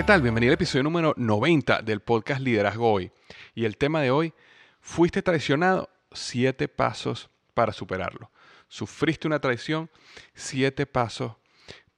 ¿Qué 0.00 0.04
tal? 0.04 0.22
Bienvenido 0.22 0.52
al 0.52 0.54
episodio 0.54 0.82
número 0.82 1.12
90 1.18 1.82
del 1.82 2.00
podcast 2.00 2.40
Liderazgo 2.40 2.90
Hoy. 2.90 3.12
Y 3.54 3.66
el 3.66 3.76
tema 3.76 4.00
de 4.00 4.10
hoy, 4.10 4.32
¿fuiste 4.80 5.20
traicionado? 5.20 5.90
Siete 6.10 6.68
pasos 6.68 7.28
para 7.52 7.74
superarlo. 7.74 8.30
¿Sufriste 8.66 9.26
una 9.26 9.40
traición? 9.40 9.90
Siete 10.32 10.86
pasos 10.86 11.34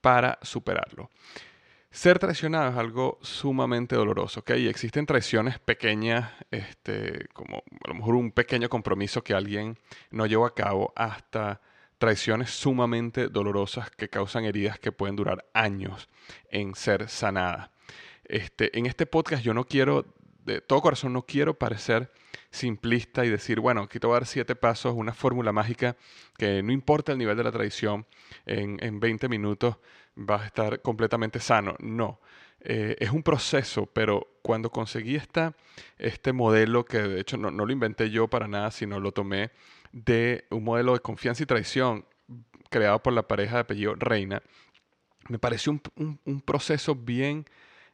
para 0.01 0.41
superarlo. 0.43 1.11
Ser 1.93 2.19
traicionado 2.19 2.73
es 2.73 2.77
algo 2.77 3.21
sumamente 3.23 3.95
doloroso, 3.95 4.41
¿ok? 4.41 4.51
Y 4.57 4.67
existen 4.67 5.07
traiciones 5.07 5.61
pequeñas, 5.61 6.33
este, 6.51 7.29
como 7.33 7.59
a 7.85 7.89
lo 7.89 7.95
mejor 7.95 8.17
un 8.17 8.33
pequeño 8.33 8.69
compromiso 8.69 9.23
que 9.23 9.35
alguien 9.35 9.79
no 10.11 10.27
llevó 10.27 10.47
a 10.47 10.57
cabo, 10.57 10.93
hasta 10.97 11.61
traiciones 11.99 12.51
sumamente 12.51 13.29
dolorosas 13.29 13.93
que 13.93 14.09
causan 14.09 14.45
heridas 14.45 14.81
que 14.81 14.91
pueden 14.91 15.15
durar 15.15 15.45
años 15.55 16.09
en 16.51 16.75
ser 16.75 17.09
sanadas. 17.09 17.72
Este, 18.33 18.79
en 18.79 18.87
este 18.87 19.05
podcast 19.05 19.45
yo 19.45 19.53
no 19.53 19.67
quiero, 19.67 20.07
de 20.47 20.63
todo 20.63 20.81
corazón 20.81 21.13
no 21.13 21.27
quiero 21.27 21.59
parecer 21.59 22.11
simplista 22.51 23.27
y 23.27 23.29
decir, 23.29 23.61
bueno, 23.61 23.83
aquí 23.83 24.01
te 24.01 24.07
voy 24.07 24.15
a 24.15 24.21
dar 24.21 24.27
siete 24.27 24.57
pasos, 24.57 24.95
una 24.97 25.13
fórmula 25.13 25.53
mágica 25.53 25.97
que 26.39 26.63
no 26.63 26.73
importa 26.73 27.13
el 27.13 27.19
nivel 27.19 27.37
de 27.37 27.45
la 27.45 27.53
tradición, 27.53 28.07
en, 28.47 28.83
en 28.83 29.01
20 29.01 29.29
minutos 29.29 29.77
vas 30.15 30.41
a 30.41 30.47
estar 30.47 30.81
completamente 30.81 31.41
sano. 31.41 31.77
No. 31.81 32.21
Eh, 32.61 32.97
es 33.01 33.11
un 33.11 33.23
proceso, 33.23 33.85
pero 33.85 34.39
cuando 34.41 34.71
conseguí 34.71 35.15
esta, 35.15 35.55
este 35.99 36.33
modelo, 36.33 36.87
que 36.87 37.03
de 37.03 37.21
hecho 37.21 37.37
no, 37.37 37.51
no, 37.51 37.67
lo 37.67 37.73
inventé 37.73 38.09
yo 38.09 38.29
para 38.29 38.49
nada, 38.49 38.71
sino 38.71 38.99
lo 38.99 39.13
tomé 39.13 39.51
de 39.93 40.47
un 40.49 40.65
modelo 40.65 40.95
de 40.95 41.01
confianza 41.01 41.43
y 41.43 41.47
traición 41.47 42.07
creado 42.71 43.03
por 43.03 43.13
la 43.13 43.29
pareja 43.29 43.57
de 43.57 43.61
apellido 43.61 43.95
Reina, 43.95 44.43
me 45.29 45.39
pareció 45.39 45.73
un, 45.73 45.83
un, 45.97 46.21
un 46.25 46.41
proceso 46.41 46.95
bien 46.95 47.45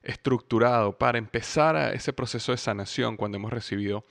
estructurado 0.08 0.96
para 0.96 1.18
empezar 1.18 1.76
a 1.76 1.92
ese 1.92 2.14
proceso 2.14 2.52
de 2.52 2.58
sanación 2.58 3.16
cuando 3.16 3.36
hemos 3.36 3.52
recibido 3.52 4.04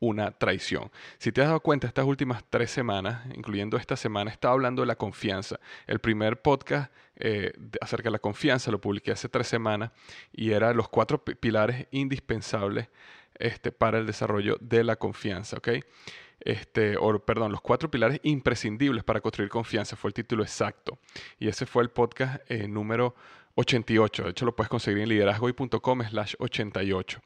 una 0.00 0.32
traición. 0.32 0.90
Si 1.18 1.30
te 1.30 1.42
has 1.42 1.48
dado 1.48 1.60
cuenta, 1.60 1.86
estas 1.86 2.06
últimas 2.06 2.42
tres 2.48 2.70
semanas, 2.70 3.24
incluyendo 3.36 3.76
esta 3.76 3.94
semana, 3.96 4.30
estaba 4.30 4.54
hablando 4.54 4.82
de 4.82 4.86
la 4.86 4.96
confianza. 4.96 5.60
El 5.86 6.00
primer 6.00 6.40
podcast 6.40 6.90
eh, 7.16 7.52
acerca 7.80 8.08
de 8.08 8.12
la 8.12 8.18
confianza 8.18 8.70
lo 8.70 8.80
publiqué 8.80 9.12
hace 9.12 9.28
tres 9.28 9.46
semanas 9.46 9.92
y 10.32 10.50
era 10.52 10.72
los 10.72 10.88
cuatro 10.88 11.22
pilares 11.22 11.86
indispensables 11.90 12.88
este, 13.34 13.70
para 13.70 13.98
el 13.98 14.06
desarrollo 14.06 14.56
de 14.60 14.82
la 14.82 14.96
confianza. 14.96 15.58
¿okay? 15.58 15.84
Este, 16.40 16.96
o, 16.96 17.18
perdón, 17.20 17.52
los 17.52 17.60
cuatro 17.60 17.90
pilares 17.90 18.18
imprescindibles 18.22 19.04
para 19.04 19.20
construir 19.20 19.50
confianza 19.50 19.96
fue 19.96 20.08
el 20.08 20.14
título 20.14 20.42
exacto. 20.42 20.98
Y 21.38 21.46
ese 21.46 21.66
fue 21.66 21.82
el 21.82 21.90
podcast 21.90 22.40
eh, 22.50 22.66
número 22.66 23.14
88. 23.54 24.24
De 24.24 24.30
hecho, 24.30 24.44
lo 24.44 24.56
puedes 24.56 24.68
conseguir 24.68 25.02
en 25.02 25.08
liderazgoy.com 25.08 26.02
slash 26.02 26.34
88. 26.38 27.20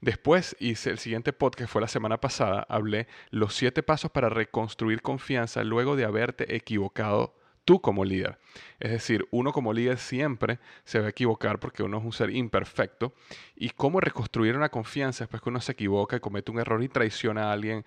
Después 0.00 0.56
hice 0.60 0.90
el 0.90 0.98
siguiente 0.98 1.32
podcast, 1.32 1.72
fue 1.72 1.80
la 1.80 1.88
semana 1.88 2.20
pasada, 2.20 2.66
hablé 2.68 3.06
los 3.30 3.54
siete 3.54 3.82
pasos 3.82 4.10
para 4.10 4.28
reconstruir 4.28 5.02
confianza 5.02 5.64
luego 5.64 5.96
de 5.96 6.04
haberte 6.04 6.54
equivocado 6.54 7.34
tú 7.64 7.80
como 7.80 8.04
líder. 8.04 8.38
Es 8.80 8.90
decir, 8.90 9.28
uno 9.30 9.52
como 9.52 9.72
líder 9.72 9.98
siempre 9.98 10.58
se 10.84 10.98
va 10.98 11.06
a 11.06 11.10
equivocar 11.10 11.60
porque 11.60 11.82
uno 11.82 11.98
es 11.98 12.04
un 12.04 12.12
ser 12.12 12.34
imperfecto. 12.34 13.14
Y 13.54 13.70
cómo 13.70 14.00
reconstruir 14.00 14.56
una 14.56 14.70
confianza 14.70 15.24
después 15.24 15.42
que 15.42 15.50
uno 15.50 15.60
se 15.60 15.72
equivoca 15.72 16.16
y 16.16 16.20
comete 16.20 16.50
un 16.50 16.58
error 16.58 16.82
y 16.82 16.88
traiciona 16.88 17.50
a 17.50 17.52
alguien 17.52 17.84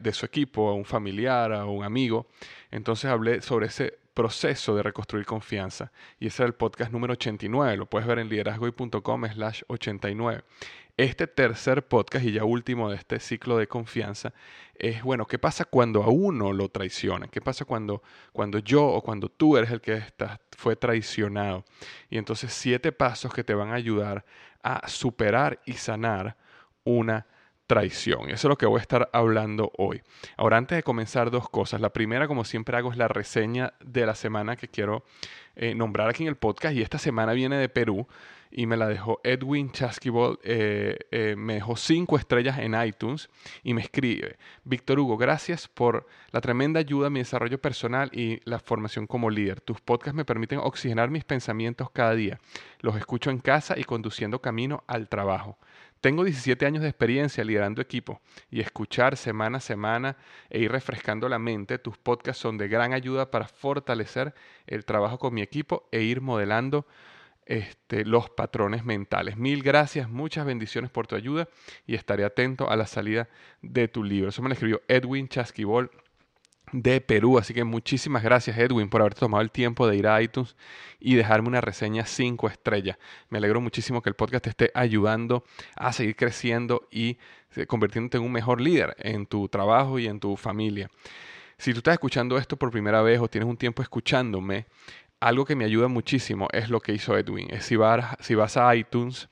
de 0.00 0.12
su 0.12 0.26
equipo, 0.26 0.68
a 0.68 0.74
un 0.74 0.84
familiar, 0.84 1.52
a 1.52 1.64
un 1.64 1.84
amigo. 1.84 2.28
Entonces 2.70 3.10
hablé 3.10 3.40
sobre 3.40 3.66
ese 3.66 3.98
proceso 4.18 4.74
de 4.74 4.82
reconstruir 4.82 5.24
confianza. 5.24 5.92
Y 6.18 6.26
ese 6.26 6.42
era 6.42 6.48
el 6.48 6.54
podcast 6.54 6.90
número 6.90 7.12
89. 7.12 7.76
Lo 7.76 7.86
puedes 7.86 8.08
ver 8.08 8.18
en 8.18 8.28
liderazgoy.com 8.28 9.24
slash 9.32 9.62
89. 9.68 10.42
Este 10.96 11.28
tercer 11.28 11.86
podcast 11.86 12.24
y 12.24 12.32
ya 12.32 12.42
último 12.42 12.90
de 12.90 12.96
este 12.96 13.20
ciclo 13.20 13.56
de 13.58 13.68
confianza 13.68 14.34
es, 14.74 15.04
bueno, 15.04 15.24
¿qué 15.24 15.38
pasa 15.38 15.64
cuando 15.64 16.02
a 16.02 16.08
uno 16.08 16.52
lo 16.52 16.68
traiciona? 16.68 17.28
¿Qué 17.28 17.40
pasa 17.40 17.64
cuando, 17.64 18.02
cuando 18.32 18.58
yo 18.58 18.84
o 18.88 19.02
cuando 19.02 19.28
tú 19.28 19.56
eres 19.56 19.70
el 19.70 19.80
que 19.80 19.94
está, 19.94 20.40
fue 20.56 20.74
traicionado? 20.74 21.64
Y 22.10 22.18
entonces 22.18 22.52
siete 22.52 22.90
pasos 22.90 23.32
que 23.32 23.44
te 23.44 23.54
van 23.54 23.70
a 23.70 23.74
ayudar 23.74 24.24
a 24.64 24.88
superar 24.88 25.60
y 25.64 25.74
sanar 25.74 26.36
una 26.82 27.24
traición. 27.68 28.30
Eso 28.30 28.48
es 28.48 28.50
lo 28.50 28.56
que 28.56 28.66
voy 28.66 28.78
a 28.78 28.82
estar 28.82 29.08
hablando 29.12 29.70
hoy. 29.76 30.02
Ahora, 30.36 30.56
antes 30.56 30.74
de 30.74 30.82
comenzar, 30.82 31.30
dos 31.30 31.48
cosas. 31.48 31.80
La 31.80 31.90
primera, 31.90 32.26
como 32.26 32.44
siempre 32.44 32.76
hago, 32.76 32.90
es 32.90 32.96
la 32.96 33.06
reseña 33.06 33.74
de 33.84 34.06
la 34.06 34.16
semana 34.16 34.56
que 34.56 34.66
quiero 34.66 35.04
eh, 35.54 35.74
nombrar 35.74 36.08
aquí 36.08 36.24
en 36.24 36.30
el 36.30 36.36
podcast. 36.36 36.74
Y 36.74 36.82
esta 36.82 36.98
semana 36.98 37.34
viene 37.34 37.56
de 37.56 37.68
Perú 37.68 38.08
y 38.50 38.64
me 38.64 38.78
la 38.78 38.88
dejó 38.88 39.20
Edwin 39.22 39.70
Chaskibol. 39.70 40.38
Eh, 40.42 40.96
eh, 41.10 41.34
me 41.36 41.54
dejó 41.54 41.76
cinco 41.76 42.16
estrellas 42.16 42.58
en 42.58 42.74
iTunes 42.82 43.28
y 43.62 43.74
me 43.74 43.82
escribe, 43.82 44.38
Víctor 44.64 44.98
Hugo, 44.98 45.18
gracias 45.18 45.68
por 45.68 46.06
la 46.30 46.40
tremenda 46.40 46.80
ayuda 46.80 47.08
a 47.08 47.10
mi 47.10 47.20
desarrollo 47.20 47.60
personal 47.60 48.10
y 48.14 48.40
la 48.44 48.58
formación 48.58 49.06
como 49.06 49.28
líder. 49.28 49.60
Tus 49.60 49.80
podcasts 49.80 50.16
me 50.16 50.24
permiten 50.24 50.58
oxigenar 50.58 51.10
mis 51.10 51.24
pensamientos 51.24 51.90
cada 51.90 52.14
día. 52.14 52.40
Los 52.80 52.96
escucho 52.96 53.30
en 53.30 53.38
casa 53.40 53.78
y 53.78 53.84
conduciendo 53.84 54.40
camino 54.40 54.84
al 54.86 55.08
trabajo. 55.08 55.58
Tengo 56.00 56.24
17 56.24 56.64
años 56.64 56.82
de 56.82 56.88
experiencia 56.88 57.42
liderando 57.42 57.82
equipos 57.82 58.18
y 58.50 58.60
escuchar 58.60 59.16
semana 59.16 59.58
a 59.58 59.60
semana 59.60 60.16
e 60.48 60.60
ir 60.60 60.70
refrescando 60.70 61.28
la 61.28 61.38
mente, 61.38 61.78
tus 61.78 61.98
podcasts 61.98 62.40
son 62.40 62.56
de 62.56 62.68
gran 62.68 62.92
ayuda 62.92 63.30
para 63.30 63.48
fortalecer 63.48 64.34
el 64.66 64.84
trabajo 64.84 65.18
con 65.18 65.34
mi 65.34 65.42
equipo 65.42 65.88
e 65.90 66.02
ir 66.02 66.20
modelando 66.20 66.86
este, 67.46 68.04
los 68.04 68.30
patrones 68.30 68.84
mentales. 68.84 69.36
Mil 69.36 69.62
gracias, 69.62 70.08
muchas 70.08 70.44
bendiciones 70.46 70.90
por 70.90 71.06
tu 71.06 71.16
ayuda 71.16 71.48
y 71.86 71.94
estaré 71.94 72.24
atento 72.24 72.70
a 72.70 72.76
la 72.76 72.86
salida 72.86 73.28
de 73.62 73.88
tu 73.88 74.04
libro. 74.04 74.28
Eso 74.28 74.42
me 74.42 74.48
lo 74.48 74.52
escribió 74.52 74.82
Edwin 74.86 75.28
Chasquibol 75.28 75.90
de 76.72 77.00
Perú. 77.00 77.38
Así 77.38 77.54
que 77.54 77.64
muchísimas 77.64 78.22
gracias 78.22 78.58
Edwin 78.58 78.88
por 78.88 79.00
haber 79.00 79.14
tomado 79.14 79.42
el 79.42 79.50
tiempo 79.50 79.86
de 79.86 79.96
ir 79.96 80.06
a 80.06 80.20
iTunes 80.22 80.56
y 81.00 81.14
dejarme 81.14 81.48
una 81.48 81.60
reseña 81.60 82.06
5 82.06 82.48
estrellas. 82.48 82.98
Me 83.30 83.38
alegro 83.38 83.60
muchísimo 83.60 84.02
que 84.02 84.10
el 84.10 84.14
podcast 84.14 84.44
te 84.44 84.50
esté 84.50 84.70
ayudando 84.74 85.44
a 85.76 85.92
seguir 85.92 86.16
creciendo 86.16 86.88
y 86.90 87.18
eh, 87.56 87.66
convirtiéndote 87.66 88.18
en 88.18 88.24
un 88.24 88.32
mejor 88.32 88.60
líder 88.60 88.96
en 88.98 89.26
tu 89.26 89.48
trabajo 89.48 89.98
y 89.98 90.06
en 90.06 90.20
tu 90.20 90.36
familia. 90.36 90.90
Si 91.56 91.72
tú 91.72 91.78
estás 91.78 91.94
escuchando 91.94 92.38
esto 92.38 92.56
por 92.56 92.70
primera 92.70 93.02
vez 93.02 93.20
o 93.20 93.28
tienes 93.28 93.48
un 93.48 93.56
tiempo 93.56 93.82
escuchándome, 93.82 94.66
algo 95.20 95.44
que 95.44 95.56
me 95.56 95.64
ayuda 95.64 95.88
muchísimo 95.88 96.48
es 96.52 96.70
lo 96.70 96.80
que 96.80 96.92
hizo 96.92 97.16
Edwin. 97.16 97.48
Si 97.60 97.74
vas, 97.76 98.16
si 98.20 98.34
vas 98.34 98.56
a 98.56 98.74
iTunes 98.76 99.28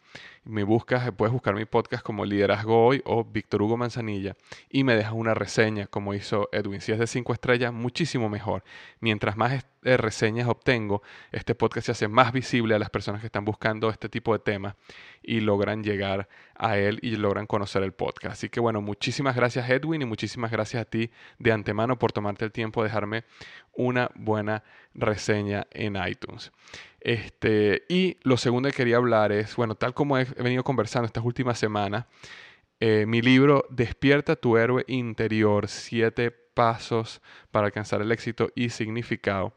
me 0.46 0.62
buscas, 0.62 1.10
puedes 1.16 1.32
buscar 1.32 1.54
mi 1.56 1.64
podcast 1.64 2.04
como 2.04 2.25
Liderazgo 2.25 2.87
Hoy 2.87 3.02
o 3.04 3.25
Víctor 3.25 3.62
Hugo 3.62 3.76
Manzanilla 3.76 4.37
y 4.70 4.84
me 4.84 4.94
dejas 4.94 5.12
una 5.12 5.34
reseña 5.34 5.88
como 5.88 6.14
hizo 6.14 6.48
Edwin. 6.52 6.81
Si 6.81 6.93
es 6.93 7.00
de 7.00 7.08
cinco 7.08 7.32
estrellas, 7.32 7.72
muchísimo 7.72 8.28
mejor. 8.28 8.62
Mientras 9.00 9.37
más 9.37 9.66
eh, 9.82 9.96
reseñas 9.96 10.46
obtengo, 10.46 11.02
este 11.32 11.56
podcast 11.56 11.87
se 11.87 11.93
hace 11.93 12.08
más 12.08 12.32
visible 12.32 12.76
a 12.76 12.78
las 12.78 12.90
personas 12.90 13.20
que 13.20 13.26
están 13.26 13.44
buscando 13.44 13.90
este 13.90 14.08
tipo 14.08 14.32
de 14.32 14.38
temas 14.38 14.76
y 15.20 15.40
logran 15.40 15.82
llegar 15.82 16.28
a 16.54 16.78
él 16.78 17.00
y 17.02 17.16
logran 17.16 17.46
conocer 17.46 17.82
el 17.82 17.92
podcast. 17.92 18.34
Así 18.34 18.49
que 18.49 18.60
bueno, 18.60 18.81
muchísimas 18.81 19.34
gracias 19.34 19.69
Edwin 19.69 20.02
y 20.02 20.04
muchísimas 20.04 20.52
gracias 20.52 20.82
a 20.82 20.84
ti 20.84 21.10
de 21.40 21.50
antemano 21.50 21.99
por 21.99 22.12
tomarte 22.12 22.44
el 22.44 22.52
tiempo 22.52 22.82
de 22.82 22.88
dejarme 22.88 23.25
una 23.72 24.10
buena 24.14 24.62
reseña 24.94 25.66
en 25.72 25.96
iTunes. 25.96 26.52
Este, 27.06 27.84
y 27.88 28.16
lo 28.24 28.36
segundo 28.36 28.68
que 28.68 28.74
quería 28.74 28.96
hablar 28.96 29.30
es, 29.30 29.54
bueno, 29.54 29.76
tal 29.76 29.94
como 29.94 30.18
he 30.18 30.24
venido 30.24 30.64
conversando 30.64 31.06
estas 31.06 31.24
últimas 31.24 31.56
semanas, 31.56 32.06
eh, 32.80 33.04
mi 33.06 33.22
libro 33.22 33.64
Despierta 33.70 34.34
tu 34.34 34.56
héroe 34.56 34.84
interior, 34.88 35.68
siete 35.68 36.32
pasos 36.32 37.22
para 37.52 37.66
alcanzar 37.66 38.02
el 38.02 38.10
éxito 38.10 38.50
y 38.56 38.70
significado, 38.70 39.54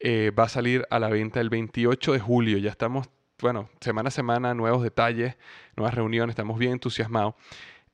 eh, 0.00 0.30
va 0.30 0.44
a 0.44 0.48
salir 0.48 0.86
a 0.88 0.98
la 0.98 1.10
venta 1.10 1.42
el 1.42 1.50
28 1.50 2.14
de 2.14 2.20
julio. 2.20 2.56
Ya 2.56 2.70
estamos, 2.70 3.10
bueno, 3.38 3.68
semana 3.82 4.08
a 4.08 4.10
semana, 4.10 4.54
nuevos 4.54 4.82
detalles, 4.82 5.36
nuevas 5.76 5.92
reuniones, 5.92 6.32
estamos 6.32 6.58
bien 6.58 6.72
entusiasmados. 6.72 7.34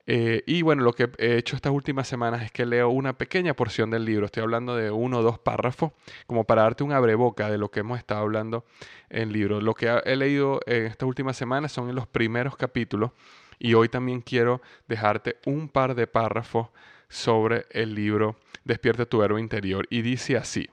Eh, 0.06 0.42
y 0.46 0.62
bueno, 0.62 0.82
lo 0.82 0.92
que 0.92 1.10
he 1.18 1.36
hecho 1.36 1.56
estas 1.56 1.72
últimas 1.72 2.06
semanas 2.06 2.42
es 2.42 2.52
que 2.52 2.66
leo 2.66 2.90
una 2.90 3.16
pequeña 3.16 3.54
porción 3.54 3.90
del 3.90 4.04
libro. 4.04 4.26
Estoy 4.26 4.42
hablando 4.42 4.76
de 4.76 4.90
uno 4.90 5.18
o 5.18 5.22
dos 5.22 5.38
párrafos, 5.38 5.92
como 6.26 6.44
para 6.44 6.62
darte 6.62 6.84
un 6.84 6.92
abreboca 6.92 7.50
de 7.50 7.58
lo 7.58 7.70
que 7.70 7.80
hemos 7.80 7.98
estado 7.98 8.20
hablando 8.20 8.64
en 9.08 9.22
el 9.22 9.32
libro. 9.32 9.60
Lo 9.60 9.74
que 9.74 9.88
he 10.04 10.16
leído 10.16 10.60
en 10.66 10.86
estas 10.86 11.08
últimas 11.08 11.36
semanas 11.36 11.72
son 11.72 11.88
en 11.88 11.94
los 11.94 12.06
primeros 12.06 12.56
capítulos. 12.56 13.12
Y 13.58 13.74
hoy 13.74 13.88
también 13.88 14.20
quiero 14.20 14.60
dejarte 14.88 15.38
un 15.46 15.68
par 15.68 15.94
de 15.94 16.06
párrafos 16.06 16.68
sobre 17.08 17.66
el 17.70 17.94
libro 17.94 18.36
Despierte 18.64 19.06
tu 19.06 19.22
héroe 19.22 19.40
interior. 19.40 19.86
Y 19.90 20.02
dice 20.02 20.36
así, 20.36 20.68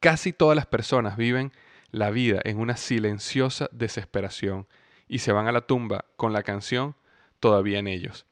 casi 0.00 0.32
todas 0.32 0.56
las 0.56 0.66
personas 0.66 1.16
viven 1.16 1.52
la 1.90 2.10
vida 2.10 2.40
en 2.44 2.58
una 2.58 2.76
silenciosa 2.76 3.68
desesperación 3.72 4.66
y 5.08 5.18
se 5.18 5.32
van 5.32 5.46
a 5.46 5.52
la 5.52 5.62
tumba 5.62 6.04
con 6.16 6.32
la 6.32 6.42
canción 6.42 6.94
todavía 7.40 7.78
en 7.78 7.88
ellos. 7.88 8.26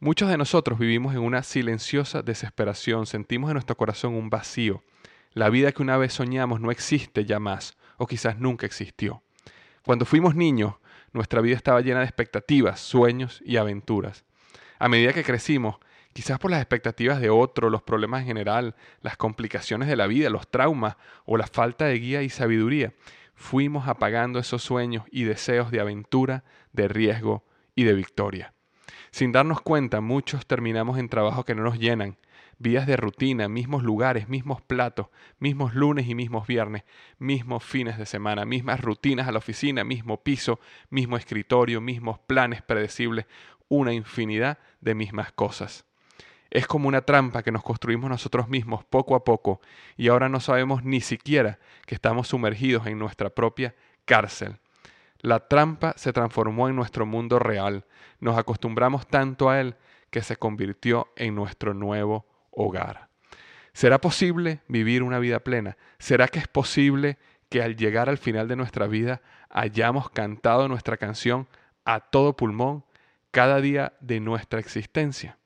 Muchos 0.00 0.28
de 0.28 0.36
nosotros 0.36 0.80
vivimos 0.80 1.14
en 1.14 1.20
una 1.20 1.44
silenciosa 1.44 2.22
desesperación, 2.22 3.06
sentimos 3.06 3.50
en 3.50 3.54
nuestro 3.54 3.76
corazón 3.76 4.14
un 4.14 4.30
vacío. 4.30 4.82
La 5.32 5.48
vida 5.48 5.70
que 5.70 5.80
una 5.80 5.96
vez 5.96 6.12
soñamos 6.12 6.60
no 6.60 6.72
existe 6.72 7.24
ya 7.24 7.38
más, 7.38 7.78
o 7.98 8.06
quizás 8.06 8.36
nunca 8.38 8.66
existió. 8.66 9.22
Cuando 9.84 10.04
fuimos 10.04 10.34
niños, 10.34 10.74
nuestra 11.12 11.40
vida 11.40 11.54
estaba 11.54 11.80
llena 11.80 12.00
de 12.00 12.06
expectativas, 12.06 12.80
sueños 12.80 13.40
y 13.44 13.58
aventuras. 13.58 14.24
A 14.80 14.88
medida 14.88 15.12
que 15.12 15.22
crecimos, 15.22 15.76
quizás 16.12 16.40
por 16.40 16.50
las 16.50 16.60
expectativas 16.60 17.20
de 17.20 17.30
otro, 17.30 17.70
los 17.70 17.82
problemas 17.82 18.22
en 18.22 18.26
general, 18.26 18.74
las 19.02 19.16
complicaciones 19.16 19.88
de 19.88 19.94
la 19.94 20.08
vida, 20.08 20.30
los 20.30 20.48
traumas 20.50 20.96
o 21.24 21.36
la 21.36 21.46
falta 21.46 21.84
de 21.84 21.98
guía 22.00 22.22
y 22.22 22.28
sabiduría, 22.28 22.92
fuimos 23.34 23.86
apagando 23.86 24.40
esos 24.40 24.62
sueños 24.62 25.04
y 25.12 25.24
deseos 25.24 25.70
de 25.70 25.80
aventura, 25.80 26.42
de 26.72 26.88
riesgo 26.88 27.44
y 27.74 27.84
de 27.84 27.94
victoria. 27.94 28.54
Sin 29.10 29.32
darnos 29.32 29.60
cuenta, 29.60 30.00
muchos 30.00 30.46
terminamos 30.46 30.98
en 30.98 31.08
trabajos 31.08 31.44
que 31.44 31.54
no 31.54 31.62
nos 31.62 31.78
llenan, 31.78 32.16
vías 32.58 32.86
de 32.86 32.96
rutina, 32.96 33.48
mismos 33.48 33.82
lugares, 33.82 34.28
mismos 34.28 34.62
platos, 34.62 35.08
mismos 35.38 35.74
lunes 35.74 36.08
y 36.08 36.14
mismos 36.14 36.46
viernes, 36.46 36.84
mismos 37.18 37.64
fines 37.64 37.98
de 37.98 38.06
semana, 38.06 38.44
mismas 38.44 38.80
rutinas 38.80 39.28
a 39.28 39.32
la 39.32 39.38
oficina, 39.38 39.84
mismo 39.84 40.22
piso, 40.22 40.60
mismo 40.88 41.16
escritorio, 41.16 41.80
mismos 41.80 42.18
planes 42.20 42.62
predecibles, 42.62 43.26
una 43.68 43.92
infinidad 43.92 44.58
de 44.80 44.94
mismas 44.94 45.32
cosas. 45.32 45.84
Es 46.50 46.66
como 46.66 46.88
una 46.88 47.02
trampa 47.02 47.42
que 47.42 47.50
nos 47.50 47.62
construimos 47.62 48.10
nosotros 48.10 48.48
mismos 48.48 48.84
poco 48.84 49.14
a 49.14 49.24
poco 49.24 49.60
y 49.96 50.08
ahora 50.08 50.28
no 50.28 50.38
sabemos 50.38 50.84
ni 50.84 51.00
siquiera 51.00 51.58
que 51.86 51.94
estamos 51.94 52.28
sumergidos 52.28 52.86
en 52.86 52.98
nuestra 52.98 53.30
propia 53.30 53.74
cárcel. 54.04 54.58
La 55.22 55.46
trampa 55.46 55.94
se 55.96 56.12
transformó 56.12 56.68
en 56.68 56.76
nuestro 56.76 57.06
mundo 57.06 57.38
real. 57.38 57.86
Nos 58.18 58.36
acostumbramos 58.36 59.06
tanto 59.06 59.48
a 59.48 59.60
él 59.60 59.76
que 60.10 60.20
se 60.20 60.36
convirtió 60.36 61.12
en 61.16 61.36
nuestro 61.36 61.74
nuevo 61.74 62.26
hogar. 62.50 63.08
¿Será 63.72 64.00
posible 64.00 64.60
vivir 64.68 65.02
una 65.02 65.20
vida 65.20 65.38
plena? 65.40 65.78
¿Será 65.98 66.28
que 66.28 66.40
es 66.40 66.48
posible 66.48 67.18
que 67.48 67.62
al 67.62 67.76
llegar 67.76 68.08
al 68.08 68.18
final 68.18 68.48
de 68.48 68.56
nuestra 68.56 68.88
vida 68.88 69.22
hayamos 69.48 70.10
cantado 70.10 70.68
nuestra 70.68 70.96
canción 70.96 71.48
a 71.84 72.00
todo 72.00 72.36
pulmón 72.36 72.84
cada 73.30 73.60
día 73.60 73.94
de 74.00 74.18
nuestra 74.18 74.58
existencia? 74.58 75.38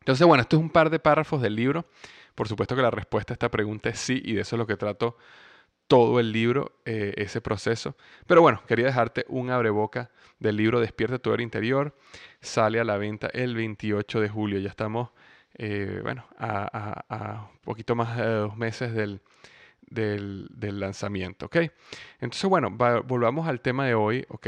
Entonces, 0.00 0.26
bueno, 0.26 0.42
esto 0.42 0.56
es 0.56 0.62
un 0.62 0.70
par 0.70 0.90
de 0.90 0.98
párrafos 0.98 1.40
del 1.40 1.56
libro. 1.56 1.86
Por 2.34 2.46
supuesto 2.46 2.76
que 2.76 2.82
la 2.82 2.90
respuesta 2.90 3.32
a 3.32 3.36
esta 3.36 3.50
pregunta 3.50 3.88
es 3.88 3.98
sí, 3.98 4.20
y 4.24 4.34
de 4.34 4.42
eso 4.42 4.56
es 4.56 4.58
lo 4.58 4.66
que 4.66 4.76
trato 4.76 5.16
todo 5.92 6.20
el 6.20 6.32
libro, 6.32 6.72
eh, 6.86 7.12
ese 7.18 7.42
proceso. 7.42 7.94
Pero 8.26 8.40
bueno, 8.40 8.62
quería 8.66 8.86
dejarte 8.86 9.26
un 9.28 9.50
abreboca 9.50 10.10
del 10.38 10.56
libro 10.56 10.80
Despierta 10.80 11.18
tu 11.18 11.30
héroe 11.34 11.42
interior. 11.42 11.94
Sale 12.40 12.80
a 12.80 12.84
la 12.84 12.96
venta 12.96 13.26
el 13.34 13.54
28 13.54 14.22
de 14.22 14.28
julio. 14.30 14.58
Ya 14.58 14.70
estamos, 14.70 15.10
eh, 15.58 16.00
bueno, 16.02 16.24
a, 16.38 17.46
un 17.52 17.60
poquito 17.60 17.94
más 17.94 18.16
de 18.16 18.24
dos 18.24 18.56
meses 18.56 18.94
del, 18.94 19.20
del, 19.82 20.80
lanzamiento, 20.80 21.44
¿ok? 21.44 21.56
Entonces, 22.20 22.48
bueno, 22.48 22.70
volvamos 22.70 23.46
al 23.46 23.60
tema 23.60 23.84
de 23.84 23.92
hoy, 23.92 24.24
¿ok? 24.30 24.46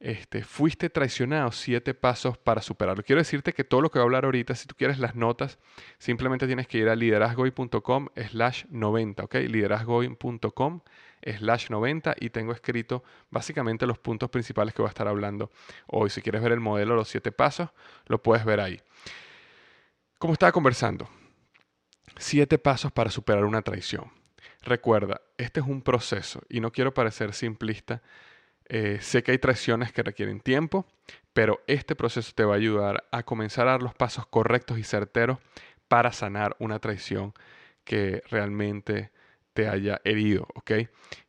Este, 0.00 0.42
fuiste 0.44 0.88
traicionado, 0.88 1.52
siete 1.52 1.92
pasos 1.92 2.38
para 2.38 2.62
superarlo. 2.62 3.02
Quiero 3.02 3.20
decirte 3.20 3.52
que 3.52 3.64
todo 3.64 3.82
lo 3.82 3.90
que 3.90 3.98
voy 3.98 4.04
a 4.04 4.06
hablar 4.06 4.24
ahorita, 4.24 4.54
si 4.54 4.66
tú 4.66 4.74
quieres 4.74 4.98
las 4.98 5.14
notas, 5.14 5.58
simplemente 5.98 6.46
tienes 6.46 6.66
que 6.66 6.78
ir 6.78 6.88
a 6.88 6.96
liderazgoy.com 6.96 8.08
slash 8.30 8.64
90, 8.70 9.24
¿ok? 9.24 9.34
liderazgoy.com 9.34 10.80
slash 11.22 11.68
90 11.68 12.16
y 12.18 12.30
tengo 12.30 12.52
escrito 12.52 13.04
básicamente 13.28 13.86
los 13.86 13.98
puntos 13.98 14.30
principales 14.30 14.72
que 14.72 14.80
voy 14.80 14.88
a 14.88 14.88
estar 14.88 15.06
hablando 15.06 15.50
hoy. 15.86 16.08
Si 16.08 16.22
quieres 16.22 16.40
ver 16.40 16.52
el 16.52 16.60
modelo, 16.60 16.96
los 16.96 17.08
siete 17.08 17.30
pasos, 17.30 17.68
lo 18.06 18.22
puedes 18.22 18.46
ver 18.46 18.60
ahí. 18.60 18.80
Como 20.18 20.32
estaba 20.32 20.50
conversando, 20.50 21.10
siete 22.16 22.56
pasos 22.56 22.90
para 22.90 23.10
superar 23.10 23.44
una 23.44 23.60
traición. 23.60 24.10
Recuerda, 24.62 25.20
este 25.36 25.60
es 25.60 25.66
un 25.66 25.82
proceso 25.82 26.40
y 26.48 26.60
no 26.60 26.72
quiero 26.72 26.94
parecer 26.94 27.34
simplista 27.34 28.00
eh, 28.72 28.98
sé 29.00 29.24
que 29.24 29.32
hay 29.32 29.38
traiciones 29.38 29.92
que 29.92 30.04
requieren 30.04 30.38
tiempo, 30.38 30.86
pero 31.32 31.60
este 31.66 31.96
proceso 31.96 32.30
te 32.34 32.44
va 32.44 32.54
a 32.54 32.56
ayudar 32.56 33.04
a 33.10 33.24
comenzar 33.24 33.66
a 33.66 33.72
dar 33.72 33.82
los 33.82 33.94
pasos 33.94 34.26
correctos 34.26 34.78
y 34.78 34.84
certeros 34.84 35.38
para 35.88 36.12
sanar 36.12 36.54
una 36.60 36.78
traición 36.78 37.34
que 37.82 38.22
realmente 38.30 39.10
te 39.54 39.66
haya 39.68 40.00
herido, 40.04 40.46
¿ok? 40.54 40.70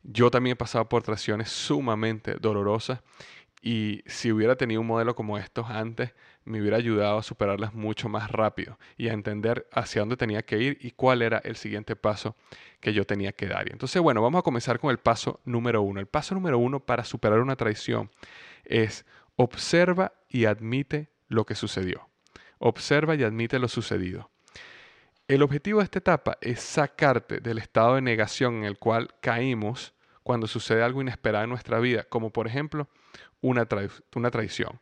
Yo 0.04 0.30
también 0.30 0.52
he 0.52 0.56
pasado 0.56 0.88
por 0.88 1.02
traiciones 1.02 1.50
sumamente 1.50 2.36
dolorosas 2.36 3.00
y 3.60 4.04
si 4.06 4.30
hubiera 4.30 4.54
tenido 4.54 4.80
un 4.80 4.86
modelo 4.86 5.16
como 5.16 5.36
estos 5.36 5.68
antes, 5.68 6.12
me 6.44 6.60
hubiera 6.60 6.76
ayudado 6.76 7.18
a 7.18 7.22
superarlas 7.22 7.74
mucho 7.74 8.08
más 8.08 8.30
rápido 8.30 8.78
y 8.96 9.08
a 9.08 9.12
entender 9.12 9.68
hacia 9.72 10.02
dónde 10.02 10.16
tenía 10.16 10.42
que 10.42 10.58
ir 10.58 10.78
y 10.80 10.90
cuál 10.92 11.22
era 11.22 11.38
el 11.38 11.56
siguiente 11.56 11.96
paso 11.96 12.36
que 12.80 12.92
yo 12.92 13.06
tenía 13.06 13.32
que 13.32 13.46
dar. 13.46 13.70
Entonces, 13.70 14.00
bueno, 14.02 14.22
vamos 14.22 14.40
a 14.40 14.42
comenzar 14.42 14.78
con 14.78 14.90
el 14.90 14.98
paso 14.98 15.40
número 15.44 15.82
uno. 15.82 16.00
El 16.00 16.06
paso 16.06 16.34
número 16.34 16.58
uno 16.58 16.80
para 16.80 17.04
superar 17.04 17.40
una 17.40 17.56
traición 17.56 18.10
es 18.64 19.04
observa 19.36 20.12
y 20.28 20.46
admite 20.46 21.10
lo 21.28 21.46
que 21.46 21.54
sucedió. 21.54 22.08
Observa 22.58 23.14
y 23.14 23.22
admite 23.22 23.58
lo 23.58 23.68
sucedido. 23.68 24.30
El 25.28 25.42
objetivo 25.42 25.78
de 25.78 25.84
esta 25.84 26.00
etapa 26.00 26.36
es 26.40 26.60
sacarte 26.60 27.40
del 27.40 27.58
estado 27.58 27.94
de 27.94 28.02
negación 28.02 28.56
en 28.56 28.64
el 28.64 28.78
cual 28.78 29.14
caímos 29.20 29.94
cuando 30.22 30.46
sucede 30.46 30.82
algo 30.82 31.00
inesperado 31.00 31.44
en 31.44 31.50
nuestra 31.50 31.78
vida, 31.78 32.04
como 32.04 32.30
por 32.30 32.46
ejemplo 32.46 32.88
una, 33.40 33.66
una 34.14 34.30
traición. 34.30 34.80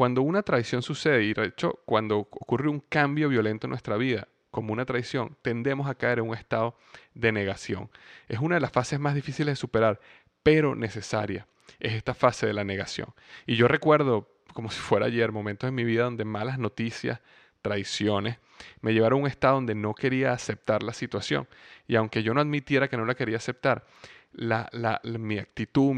Cuando 0.00 0.22
una 0.22 0.42
traición 0.42 0.80
sucede, 0.80 1.24
y 1.24 1.34
de 1.34 1.44
hecho 1.44 1.78
cuando 1.84 2.16
ocurre 2.16 2.70
un 2.70 2.80
cambio 2.80 3.28
violento 3.28 3.66
en 3.66 3.72
nuestra 3.72 3.98
vida, 3.98 4.28
como 4.50 4.72
una 4.72 4.86
traición, 4.86 5.36
tendemos 5.42 5.90
a 5.90 5.94
caer 5.94 6.20
en 6.20 6.28
un 6.28 6.34
estado 6.34 6.74
de 7.12 7.32
negación. 7.32 7.90
Es 8.26 8.38
una 8.38 8.54
de 8.54 8.62
las 8.62 8.72
fases 8.72 8.98
más 8.98 9.14
difíciles 9.14 9.52
de 9.52 9.56
superar, 9.56 10.00
pero 10.42 10.74
necesaria. 10.74 11.46
Es 11.80 11.92
esta 11.92 12.14
fase 12.14 12.46
de 12.46 12.54
la 12.54 12.64
negación. 12.64 13.12
Y 13.44 13.56
yo 13.56 13.68
recuerdo, 13.68 14.26
como 14.54 14.70
si 14.70 14.80
fuera 14.80 15.04
ayer, 15.04 15.32
momentos 15.32 15.68
en 15.68 15.74
mi 15.74 15.84
vida 15.84 16.04
donde 16.04 16.24
malas 16.24 16.58
noticias, 16.58 17.20
traiciones, 17.60 18.38
me 18.80 18.94
llevaron 18.94 19.18
a 19.18 19.22
un 19.24 19.28
estado 19.28 19.56
donde 19.56 19.74
no 19.74 19.94
quería 19.94 20.32
aceptar 20.32 20.82
la 20.82 20.94
situación. 20.94 21.46
Y 21.86 21.96
aunque 21.96 22.22
yo 22.22 22.32
no 22.32 22.40
admitiera 22.40 22.88
que 22.88 22.96
no 22.96 23.04
la 23.04 23.14
quería 23.14 23.36
aceptar, 23.36 23.84
mi 24.32 25.38
actitud, 25.38 25.94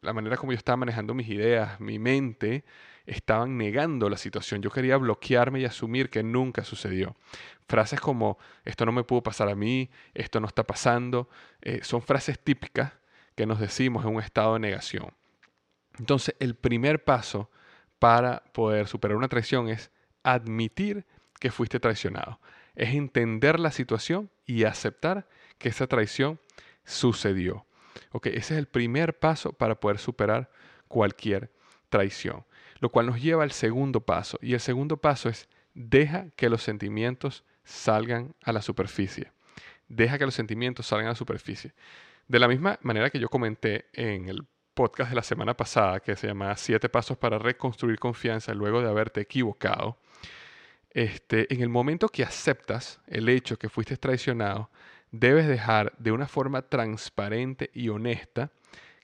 la 0.00 0.12
manera 0.12 0.36
como 0.36 0.52
yo 0.52 0.58
estaba 0.58 0.76
manejando 0.76 1.14
mis 1.14 1.28
ideas, 1.28 1.80
mi 1.80 1.98
mente, 1.98 2.64
estaban 3.06 3.56
negando 3.56 4.10
la 4.10 4.16
situación. 4.16 4.60
Yo 4.60 4.70
quería 4.70 4.96
bloquearme 4.96 5.60
y 5.60 5.64
asumir 5.64 6.10
que 6.10 6.22
nunca 6.22 6.64
sucedió. 6.64 7.16
Frases 7.66 8.00
como, 8.00 8.38
esto 8.64 8.84
no 8.84 8.92
me 8.92 9.04
pudo 9.04 9.22
pasar 9.22 9.48
a 9.48 9.54
mí, 9.54 9.90
esto 10.14 10.40
no 10.40 10.46
está 10.46 10.64
pasando, 10.64 11.28
eh, 11.62 11.80
son 11.82 12.02
frases 12.02 12.38
típicas 12.38 12.92
que 13.34 13.46
nos 13.46 13.60
decimos 13.60 14.04
en 14.04 14.14
un 14.14 14.22
estado 14.22 14.54
de 14.54 14.60
negación. 14.60 15.12
Entonces, 15.98 16.34
el 16.38 16.54
primer 16.54 17.04
paso 17.04 17.50
para 17.98 18.44
poder 18.52 18.86
superar 18.86 19.16
una 19.16 19.28
traición 19.28 19.68
es 19.68 19.90
admitir 20.22 21.06
que 21.40 21.50
fuiste 21.50 21.80
traicionado. 21.80 22.40
Es 22.74 22.94
entender 22.94 23.58
la 23.58 23.72
situación 23.72 24.30
y 24.44 24.64
aceptar 24.64 25.28
que 25.58 25.68
esa 25.68 25.86
traición 25.86 26.40
sucedió. 26.88 27.66
Okay, 28.10 28.32
ese 28.32 28.54
es 28.54 28.58
el 28.58 28.66
primer 28.66 29.18
paso 29.18 29.52
para 29.52 29.78
poder 29.78 29.98
superar 29.98 30.50
cualquier 30.88 31.52
traición. 31.88 32.44
Lo 32.80 32.90
cual 32.90 33.06
nos 33.06 33.20
lleva 33.20 33.42
al 33.42 33.52
segundo 33.52 34.00
paso. 34.00 34.38
Y 34.40 34.54
el 34.54 34.60
segundo 34.60 34.96
paso 34.96 35.28
es 35.28 35.48
deja 35.74 36.30
que 36.36 36.48
los 36.48 36.62
sentimientos 36.62 37.44
salgan 37.64 38.34
a 38.42 38.52
la 38.52 38.62
superficie. 38.62 39.32
Deja 39.88 40.18
que 40.18 40.24
los 40.24 40.34
sentimientos 40.34 40.86
salgan 40.86 41.06
a 41.06 41.10
la 41.10 41.16
superficie. 41.16 41.72
De 42.26 42.38
la 42.38 42.48
misma 42.48 42.78
manera 42.82 43.10
que 43.10 43.18
yo 43.18 43.28
comenté 43.28 43.86
en 43.92 44.28
el 44.28 44.46
podcast 44.74 45.10
de 45.10 45.16
la 45.16 45.22
semana 45.22 45.56
pasada, 45.56 46.00
que 46.00 46.14
se 46.14 46.28
llama 46.28 46.56
Siete 46.56 46.88
Pasos 46.88 47.18
para 47.18 47.38
Reconstruir 47.38 47.98
Confianza 47.98 48.54
luego 48.54 48.80
de 48.80 48.88
haberte 48.88 49.20
equivocado, 49.20 49.98
este, 50.90 51.52
en 51.52 51.62
el 51.62 51.68
momento 51.68 52.08
que 52.08 52.22
aceptas 52.22 53.00
el 53.06 53.28
hecho 53.28 53.58
que 53.58 53.68
fuiste 53.68 53.96
traicionado, 53.96 54.70
debes 55.10 55.46
dejar 55.46 55.92
de 55.98 56.12
una 56.12 56.26
forma 56.26 56.62
transparente 56.62 57.70
y 57.72 57.88
honesta 57.88 58.50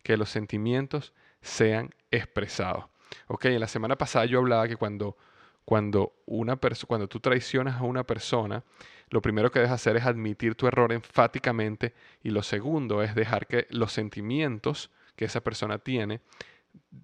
que 0.03 0.17
los 0.17 0.31
sentimientos 0.31 1.13
sean 1.41 1.95
expresados. 2.11 2.87
Ok, 3.27 3.47
en 3.47 3.61
la 3.61 3.69
semana 3.69 3.97
pasada 3.97 4.27
yo 4.27 4.39
hablaba 4.39 4.69
que 4.69 4.77
cuando, 4.77 5.17
cuando, 5.65 6.15
una 6.27 6.59
cuando 6.87 7.09
tú 7.09 7.21
traicionas 7.21 7.77
a 7.77 7.85
una 7.85 8.05
persona, 8.05 8.65
lo 9.11 9.23
primero 9.23 9.51
que 9.51 9.61
debes 9.61 9.73
hacer 9.73 9.97
es 9.97 10.05
admitir 10.05 10.55
tu 10.55 10.67
error 10.67 10.93
enfáticamente 10.93 11.95
y 12.23 12.31
lo 12.31 12.43
segundo 12.43 13.03
es 13.03 13.15
dejar 13.15 13.47
que 13.47 13.67
los 13.71 13.93
sentimientos 13.93 14.91
que 15.17 15.27
esa 15.27 15.43
persona 15.43 15.79
tiene 15.79 16.21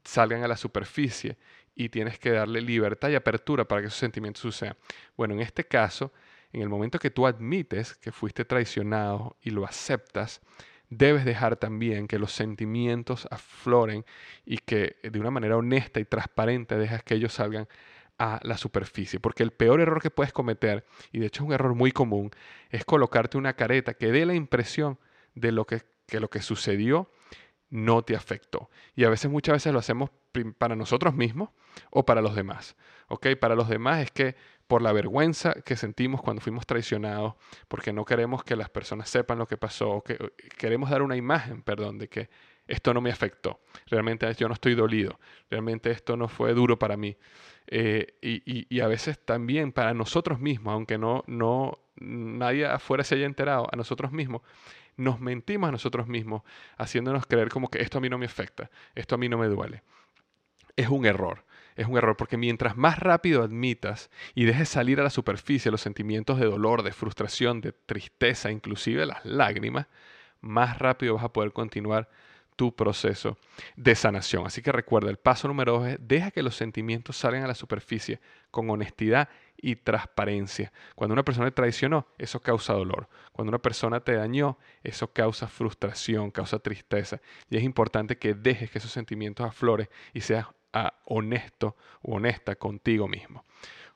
salgan 0.04 0.42
a 0.42 0.48
la 0.48 0.56
superficie 0.56 1.36
y 1.74 1.88
tienes 1.88 2.18
que 2.18 2.30
darle 2.30 2.60
libertad 2.60 3.08
y 3.10 3.14
apertura 3.14 3.64
para 3.64 3.82
que 3.82 3.86
esos 3.88 4.00
sentimientos 4.00 4.42
sucedan. 4.42 4.76
Bueno, 5.16 5.34
en 5.34 5.40
este 5.40 5.64
caso, 5.64 6.12
en 6.52 6.62
el 6.62 6.68
momento 6.68 6.98
que 6.98 7.10
tú 7.10 7.26
admites 7.26 7.94
que 7.94 8.12
fuiste 8.12 8.44
traicionado 8.44 9.36
y 9.42 9.50
lo 9.50 9.64
aceptas, 9.64 10.40
debes 10.88 11.24
dejar 11.24 11.56
también 11.56 12.08
que 12.08 12.18
los 12.18 12.32
sentimientos 12.32 13.28
afloren 13.30 14.04
y 14.44 14.58
que 14.58 14.96
de 15.02 15.20
una 15.20 15.30
manera 15.30 15.56
honesta 15.56 16.00
y 16.00 16.04
transparente 16.04 16.76
dejas 16.76 17.02
que 17.02 17.14
ellos 17.14 17.34
salgan 17.34 17.68
a 18.18 18.40
la 18.42 18.58
superficie. 18.58 19.20
Porque 19.20 19.42
el 19.42 19.52
peor 19.52 19.80
error 19.80 20.02
que 20.02 20.10
puedes 20.10 20.32
cometer, 20.32 20.84
y 21.12 21.20
de 21.20 21.26
hecho 21.26 21.44
es 21.44 21.46
un 21.46 21.52
error 21.54 21.74
muy 21.74 21.92
común, 21.92 22.30
es 22.70 22.84
colocarte 22.84 23.38
una 23.38 23.54
careta 23.54 23.94
que 23.94 24.12
dé 24.12 24.26
la 24.26 24.34
impresión 24.34 24.98
de 25.34 25.52
lo 25.52 25.66
que, 25.66 25.82
que 26.06 26.20
lo 26.20 26.28
que 26.28 26.42
sucedió 26.42 27.10
no 27.70 28.02
te 28.02 28.16
afectó. 28.16 28.68
Y 28.94 29.04
a 29.04 29.10
veces, 29.10 29.30
muchas 29.30 29.54
veces 29.54 29.72
lo 29.72 29.78
hacemos 29.78 30.10
para 30.58 30.76
nosotros 30.76 31.14
mismos 31.14 31.50
o 31.90 32.04
para 32.04 32.20
los 32.20 32.34
demás. 32.34 32.76
¿Ok? 33.08 33.28
Para 33.40 33.54
los 33.54 33.68
demás 33.68 34.02
es 34.02 34.10
que 34.10 34.36
por 34.70 34.82
la 34.82 34.92
vergüenza 34.92 35.52
que 35.64 35.74
sentimos 35.74 36.22
cuando 36.22 36.40
fuimos 36.40 36.64
traicionados, 36.64 37.34
porque 37.66 37.92
no 37.92 38.04
queremos 38.04 38.44
que 38.44 38.54
las 38.54 38.70
personas 38.70 39.10
sepan 39.10 39.36
lo 39.36 39.48
que 39.48 39.56
pasó, 39.56 40.00
que 40.06 40.16
queremos 40.56 40.90
dar 40.90 41.02
una 41.02 41.16
imagen, 41.16 41.62
perdón, 41.62 41.98
de 41.98 42.08
que 42.08 42.30
esto 42.68 42.94
no 42.94 43.00
me 43.00 43.10
afectó, 43.10 43.58
realmente 43.88 44.32
yo 44.34 44.46
no 44.46 44.54
estoy 44.54 44.76
dolido, 44.76 45.18
realmente 45.50 45.90
esto 45.90 46.16
no 46.16 46.28
fue 46.28 46.54
duro 46.54 46.78
para 46.78 46.96
mí. 46.96 47.16
Eh, 47.66 48.14
y, 48.22 48.42
y, 48.72 48.80
a 48.80 48.86
veces 48.86 49.18
también 49.18 49.72
para 49.72 49.92
nosotros 49.92 50.38
mismos, 50.38 50.72
aunque 50.72 50.98
no, 50.98 51.24
no 51.26 51.80
nadie 51.96 52.64
afuera 52.66 53.02
se 53.02 53.16
haya 53.16 53.26
enterado, 53.26 53.66
a 53.72 53.76
nosotros 53.76 54.12
mismos, 54.12 54.42
nos 54.96 55.18
mentimos 55.18 55.68
a 55.68 55.72
nosotros 55.72 56.06
mismos, 56.06 56.42
haciéndonos 56.78 57.26
creer 57.26 57.48
como 57.48 57.68
que 57.70 57.82
esto 57.82 57.98
a 57.98 58.00
mí 58.00 58.08
no 58.08 58.18
me 58.18 58.26
afecta, 58.26 58.70
esto 58.94 59.16
a 59.16 59.18
mí 59.18 59.28
no 59.28 59.36
me 59.36 59.48
duele. 59.48 59.82
Es 60.76 60.88
un 60.88 61.06
error, 61.06 61.44
es 61.76 61.86
un 61.86 61.96
error 61.96 62.16
porque 62.16 62.36
mientras 62.36 62.76
más 62.76 62.98
rápido 62.98 63.42
admitas 63.42 64.10
y 64.34 64.44
dejes 64.44 64.68
salir 64.68 65.00
a 65.00 65.04
la 65.04 65.10
superficie 65.10 65.70
los 65.70 65.80
sentimientos 65.80 66.38
de 66.38 66.46
dolor, 66.46 66.82
de 66.82 66.92
frustración, 66.92 67.60
de 67.60 67.72
tristeza, 67.72 68.50
inclusive 68.50 69.06
las 69.06 69.24
lágrimas, 69.24 69.86
más 70.40 70.78
rápido 70.78 71.14
vas 71.14 71.24
a 71.24 71.32
poder 71.32 71.52
continuar 71.52 72.08
tu 72.60 72.76
proceso 72.76 73.38
de 73.74 73.94
sanación. 73.94 74.46
Así 74.46 74.60
que 74.60 74.70
recuerda, 74.70 75.08
el 75.08 75.16
paso 75.16 75.48
número 75.48 75.78
dos 75.78 75.88
es 75.88 75.96
deja 75.98 76.30
que 76.30 76.42
los 76.42 76.56
sentimientos 76.56 77.16
salgan 77.16 77.42
a 77.42 77.46
la 77.46 77.54
superficie 77.54 78.20
con 78.50 78.68
honestidad 78.68 79.30
y 79.56 79.76
transparencia. 79.76 80.70
Cuando 80.94 81.14
una 81.14 81.24
persona 81.24 81.46
te 81.46 81.52
traicionó, 81.52 82.06
eso 82.18 82.40
causa 82.40 82.74
dolor. 82.74 83.08
Cuando 83.32 83.48
una 83.48 83.62
persona 83.62 84.00
te 84.00 84.12
dañó, 84.12 84.58
eso 84.82 85.10
causa 85.10 85.48
frustración, 85.48 86.30
causa 86.30 86.58
tristeza. 86.58 87.22
Y 87.48 87.56
es 87.56 87.62
importante 87.62 88.18
que 88.18 88.34
dejes 88.34 88.70
que 88.70 88.76
esos 88.76 88.92
sentimientos 88.92 89.46
afloren 89.46 89.88
y 90.12 90.20
seas 90.20 90.46
ah, 90.72 90.94
honesto 91.06 91.76
o 92.02 92.16
honesta 92.16 92.56
contigo 92.56 93.08
mismo. 93.08 93.44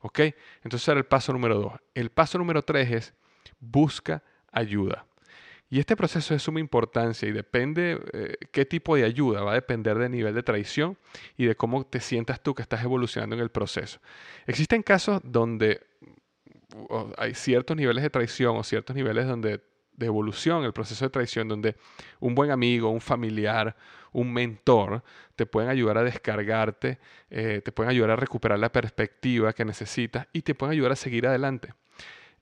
¿Ok? 0.01 0.21
Entonces 0.63 0.87
era 0.89 0.99
el 0.99 1.07
paso 1.07 1.33
número 1.33 1.59
dos. 1.59 1.73
El 1.95 2.11
paso 2.11 2.39
número 2.39 2.63
tres 2.63 2.91
es 2.91 3.15
busca 3.59 4.23
ayuda. 4.53 5.07
Y 5.71 5.81
este 5.81 5.97
proceso 5.97 6.35
es 6.35 6.41
de 6.41 6.45
suma 6.45 6.61
importancia 6.61 7.29
y 7.29 7.33
depende 7.33 8.01
eh, 8.13 8.37
qué 8.53 8.65
tipo 8.65 8.95
de 8.95 9.05
ayuda, 9.05 9.43
va 9.43 9.53
a 9.53 9.55
depender 9.55 9.99
del 9.99 10.13
nivel 10.13 10.35
de 10.35 10.43
traición 10.43 10.97
y 11.37 11.47
de 11.47 11.57
cómo 11.57 11.85
te 11.85 12.01
sientas 12.01 12.41
tú 12.41 12.55
que 12.55 12.63
estás 12.63 12.85
evolucionando 12.85 13.35
en 13.35 13.43
el 13.43 13.51
proceso. 13.51 13.99
Existen 14.47 14.83
casos 14.83 15.21
donde 15.25 15.81
hay 17.17 17.35
ciertos 17.35 17.77
niveles 17.77 18.03
de 18.03 18.11
traición 18.11 18.57
o 18.57 18.63
ciertos 18.63 18.95
niveles 18.95 19.27
donde, 19.27 19.63
de 19.97 20.07
evolución, 20.07 20.65
el 20.65 20.73
proceso 20.73 21.05
de 21.05 21.11
traición, 21.11 21.49
donde 21.49 21.77
un 22.21 22.35
buen 22.35 22.51
amigo, 22.51 22.91
un 22.91 23.01
familiar, 23.01 23.77
un 24.13 24.33
mentor 24.33 25.03
te 25.37 25.47
pueden 25.47 25.69
ayudar 25.69 25.99
a 25.99 26.03
descargarte, 26.05 26.99
eh, 27.31 27.61
te 27.65 27.73
pueden 27.73 27.91
ayudar 27.91 28.11
a 28.11 28.17
recuperar 28.17 28.59
la 28.59 28.71
perspectiva 28.71 29.53
que 29.53 29.65
necesitas 29.65 30.27
y 30.33 30.43
te 30.43 30.55
pueden 30.55 30.73
ayudar 30.73 30.93
a 30.93 30.97
seguir 30.97 31.27
adelante. 31.27 31.75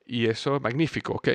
Y 0.07 0.27
eso 0.27 0.57
es 0.57 0.63
magnífico, 0.63 1.15
¿ok? 1.15 1.29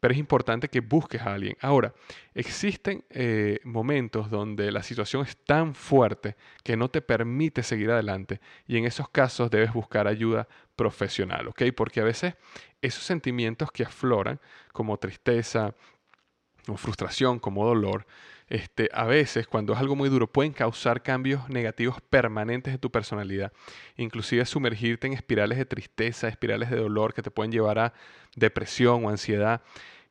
Pero 0.00 0.12
es 0.12 0.18
importante 0.18 0.68
que 0.68 0.80
busques 0.80 1.20
a 1.22 1.34
alguien. 1.34 1.56
Ahora, 1.60 1.92
existen 2.34 3.04
eh, 3.10 3.60
momentos 3.64 4.30
donde 4.30 4.70
la 4.70 4.82
situación 4.82 5.24
es 5.26 5.36
tan 5.36 5.74
fuerte 5.74 6.36
que 6.62 6.76
no 6.76 6.88
te 6.88 7.00
permite 7.00 7.62
seguir 7.62 7.90
adelante 7.90 8.40
y 8.66 8.76
en 8.76 8.84
esos 8.84 9.08
casos 9.08 9.50
debes 9.50 9.72
buscar 9.72 10.06
ayuda 10.06 10.48
profesional, 10.76 11.48
¿ok? 11.48 11.62
Porque 11.76 12.00
a 12.00 12.04
veces 12.04 12.34
esos 12.80 13.02
sentimientos 13.02 13.72
que 13.72 13.82
afloran, 13.82 14.40
como 14.72 14.96
tristeza, 14.98 15.74
como 16.64 16.78
frustración, 16.78 17.38
como 17.38 17.66
dolor, 17.66 18.06
este, 18.48 18.88
a 18.92 19.04
veces 19.04 19.46
cuando 19.46 19.72
es 19.72 19.78
algo 19.78 19.94
muy 19.94 20.08
duro 20.08 20.26
pueden 20.26 20.52
causar 20.52 21.02
cambios 21.02 21.48
negativos 21.48 22.00
permanentes 22.00 22.74
en 22.74 22.80
tu 22.80 22.90
personalidad, 22.90 23.52
inclusive 23.96 24.44
sumergirte 24.46 25.06
en 25.06 25.12
espirales 25.12 25.58
de 25.58 25.66
tristeza, 25.66 26.28
espirales 26.28 26.70
de 26.70 26.76
dolor 26.76 27.14
que 27.14 27.22
te 27.22 27.30
pueden 27.30 27.52
llevar 27.52 27.78
a 27.78 27.92
depresión 28.36 29.04
o 29.04 29.10
ansiedad 29.10 29.62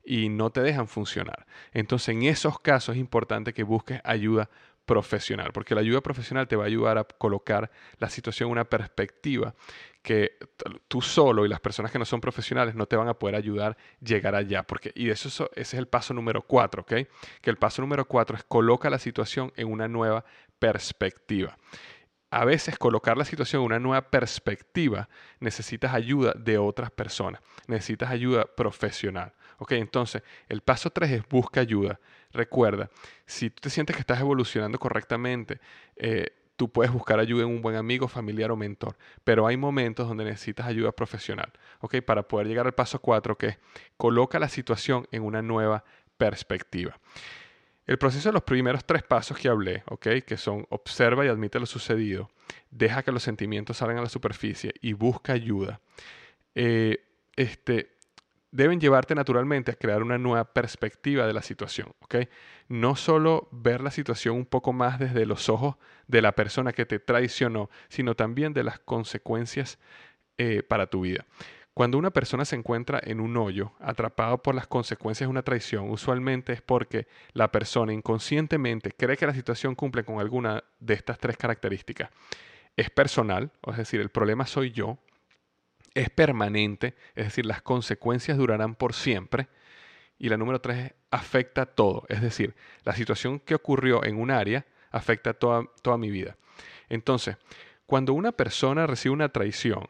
y 0.04 0.28
no 0.28 0.50
te 0.50 0.62
dejan 0.62 0.88
funcionar. 0.88 1.46
Entonces 1.72 2.10
en 2.10 2.22
esos 2.22 2.58
casos 2.60 2.94
es 2.94 3.00
importante 3.00 3.52
que 3.52 3.62
busques 3.62 4.00
ayuda 4.04 4.48
profesional, 4.88 5.50
porque 5.52 5.74
la 5.74 5.82
ayuda 5.82 6.00
profesional 6.00 6.48
te 6.48 6.56
va 6.56 6.64
a 6.64 6.66
ayudar 6.66 6.96
a 6.96 7.04
colocar 7.04 7.70
la 7.98 8.08
situación 8.08 8.48
en 8.48 8.52
una 8.52 8.64
perspectiva 8.64 9.54
que 10.02 10.38
tú 10.86 11.02
solo 11.02 11.44
y 11.44 11.48
las 11.48 11.60
personas 11.60 11.92
que 11.92 11.98
no 11.98 12.04
son 12.04 12.20
profesionales 12.20 12.74
no 12.74 12.86
te 12.86 12.96
van 12.96 13.08
a 13.08 13.14
poder 13.14 13.34
ayudar 13.34 13.72
a 13.72 14.04
llegar 14.04 14.34
allá. 14.34 14.62
Porque, 14.62 14.92
y 14.94 15.10
eso, 15.10 15.28
ese 15.28 15.48
es 15.54 15.74
el 15.74 15.88
paso 15.88 16.14
número 16.14 16.42
cuatro, 16.42 16.82
¿ok? 16.82 16.94
Que 17.40 17.50
el 17.50 17.56
paso 17.56 17.82
número 17.82 18.06
cuatro 18.06 18.36
es 18.36 18.44
coloca 18.44 18.90
la 18.90 18.98
situación 18.98 19.52
en 19.56 19.70
una 19.70 19.88
nueva 19.88 20.24
perspectiva. 20.58 21.56
A 22.30 22.44
veces 22.44 22.78
colocar 22.78 23.16
la 23.16 23.24
situación 23.24 23.62
en 23.62 23.66
una 23.66 23.78
nueva 23.78 24.10
perspectiva 24.10 25.08
necesitas 25.40 25.94
ayuda 25.94 26.34
de 26.36 26.58
otras 26.58 26.90
personas, 26.90 27.40
necesitas 27.66 28.10
ayuda 28.10 28.44
profesional. 28.44 29.32
¿ok? 29.58 29.72
Entonces, 29.72 30.22
el 30.48 30.62
paso 30.62 30.90
tres 30.90 31.10
es 31.10 31.28
busca 31.28 31.60
ayuda. 31.60 32.00
Recuerda, 32.32 32.90
si 33.26 33.50
tú 33.50 33.62
te 33.62 33.70
sientes 33.70 33.96
que 33.96 34.00
estás 34.00 34.20
evolucionando 34.20 34.78
correctamente, 34.78 35.60
eh, 35.96 36.26
tú 36.58 36.68
puedes 36.68 36.92
buscar 36.92 37.20
ayuda 37.20 37.44
en 37.44 37.50
un 37.50 37.62
buen 37.62 37.76
amigo, 37.76 38.08
familiar 38.08 38.50
o 38.50 38.56
mentor, 38.56 38.98
pero 39.22 39.46
hay 39.46 39.56
momentos 39.56 40.08
donde 40.08 40.24
necesitas 40.24 40.66
ayuda 40.66 40.90
profesional, 40.90 41.52
¿ok? 41.78 42.00
Para 42.02 42.26
poder 42.26 42.48
llegar 42.48 42.66
al 42.66 42.74
paso 42.74 42.98
4, 42.98 43.38
que 43.38 43.46
es 43.46 43.58
coloca 43.96 44.40
la 44.40 44.48
situación 44.48 45.06
en 45.12 45.22
una 45.22 45.40
nueva 45.40 45.84
perspectiva. 46.16 46.98
El 47.86 47.96
proceso 47.96 48.30
de 48.30 48.32
los 48.32 48.42
primeros 48.42 48.84
tres 48.84 49.04
pasos 49.04 49.38
que 49.38 49.48
hablé, 49.48 49.84
¿ok? 49.86 50.08
Que 50.26 50.36
son 50.36 50.66
observa 50.68 51.24
y 51.24 51.28
admite 51.28 51.60
lo 51.60 51.66
sucedido, 51.66 52.28
deja 52.72 53.04
que 53.04 53.12
los 53.12 53.22
sentimientos 53.22 53.76
salgan 53.76 53.98
a 53.98 54.02
la 54.02 54.08
superficie 54.08 54.74
y 54.80 54.94
busca 54.94 55.34
ayuda, 55.34 55.80
eh, 56.56 57.04
este, 57.36 57.97
deben 58.50 58.80
llevarte 58.80 59.14
naturalmente 59.14 59.70
a 59.70 59.74
crear 59.74 60.02
una 60.02 60.18
nueva 60.18 60.44
perspectiva 60.52 61.26
de 61.26 61.32
la 61.32 61.42
situación, 61.42 61.92
¿ok? 62.00 62.16
No 62.68 62.96
solo 62.96 63.48
ver 63.50 63.80
la 63.82 63.90
situación 63.90 64.36
un 64.36 64.46
poco 64.46 64.72
más 64.72 64.98
desde 64.98 65.26
los 65.26 65.48
ojos 65.48 65.76
de 66.06 66.22
la 66.22 66.32
persona 66.32 66.72
que 66.72 66.86
te 66.86 66.98
traicionó, 66.98 67.70
sino 67.88 68.14
también 68.14 68.54
de 68.54 68.64
las 68.64 68.78
consecuencias 68.78 69.78
eh, 70.38 70.62
para 70.62 70.86
tu 70.86 71.02
vida. 71.02 71.26
Cuando 71.78 71.96
una 71.96 72.10
persona 72.10 72.44
se 72.44 72.56
encuentra 72.56 73.00
en 73.04 73.20
un 73.20 73.36
hoyo, 73.36 73.72
atrapado 73.78 74.42
por 74.42 74.52
las 74.54 74.66
consecuencias 74.66 75.28
de 75.28 75.30
una 75.30 75.44
traición, 75.44 75.90
usualmente 75.90 76.52
es 76.52 76.60
porque 76.60 77.06
la 77.34 77.52
persona 77.52 77.92
inconscientemente 77.92 78.90
cree 78.90 79.16
que 79.16 79.28
la 79.28 79.34
situación 79.34 79.76
cumple 79.76 80.02
con 80.02 80.18
alguna 80.18 80.64
de 80.80 80.94
estas 80.94 81.18
tres 81.18 81.36
características. 81.36 82.10
Es 82.76 82.90
personal, 82.90 83.52
es 83.64 83.76
decir, 83.76 84.00
el 84.00 84.08
problema 84.08 84.44
soy 84.44 84.72
yo, 84.72 84.98
es 85.94 86.10
permanente, 86.10 86.94
es 87.14 87.26
decir, 87.26 87.46
las 87.46 87.62
consecuencias 87.62 88.38
durarán 88.38 88.74
por 88.74 88.94
siempre. 88.94 89.48
Y 90.18 90.28
la 90.28 90.36
número 90.36 90.60
tres 90.60 90.94
afecta 91.10 91.66
todo, 91.66 92.04
es 92.08 92.20
decir, 92.20 92.54
la 92.84 92.94
situación 92.94 93.38
que 93.38 93.54
ocurrió 93.54 94.04
en 94.04 94.16
un 94.16 94.30
área 94.30 94.66
afecta 94.90 95.32
toda, 95.32 95.64
toda 95.82 95.96
mi 95.96 96.10
vida. 96.10 96.36
Entonces, 96.88 97.36
cuando 97.86 98.12
una 98.12 98.32
persona 98.32 98.86
recibe 98.86 99.14
una 99.14 99.28
traición 99.28 99.88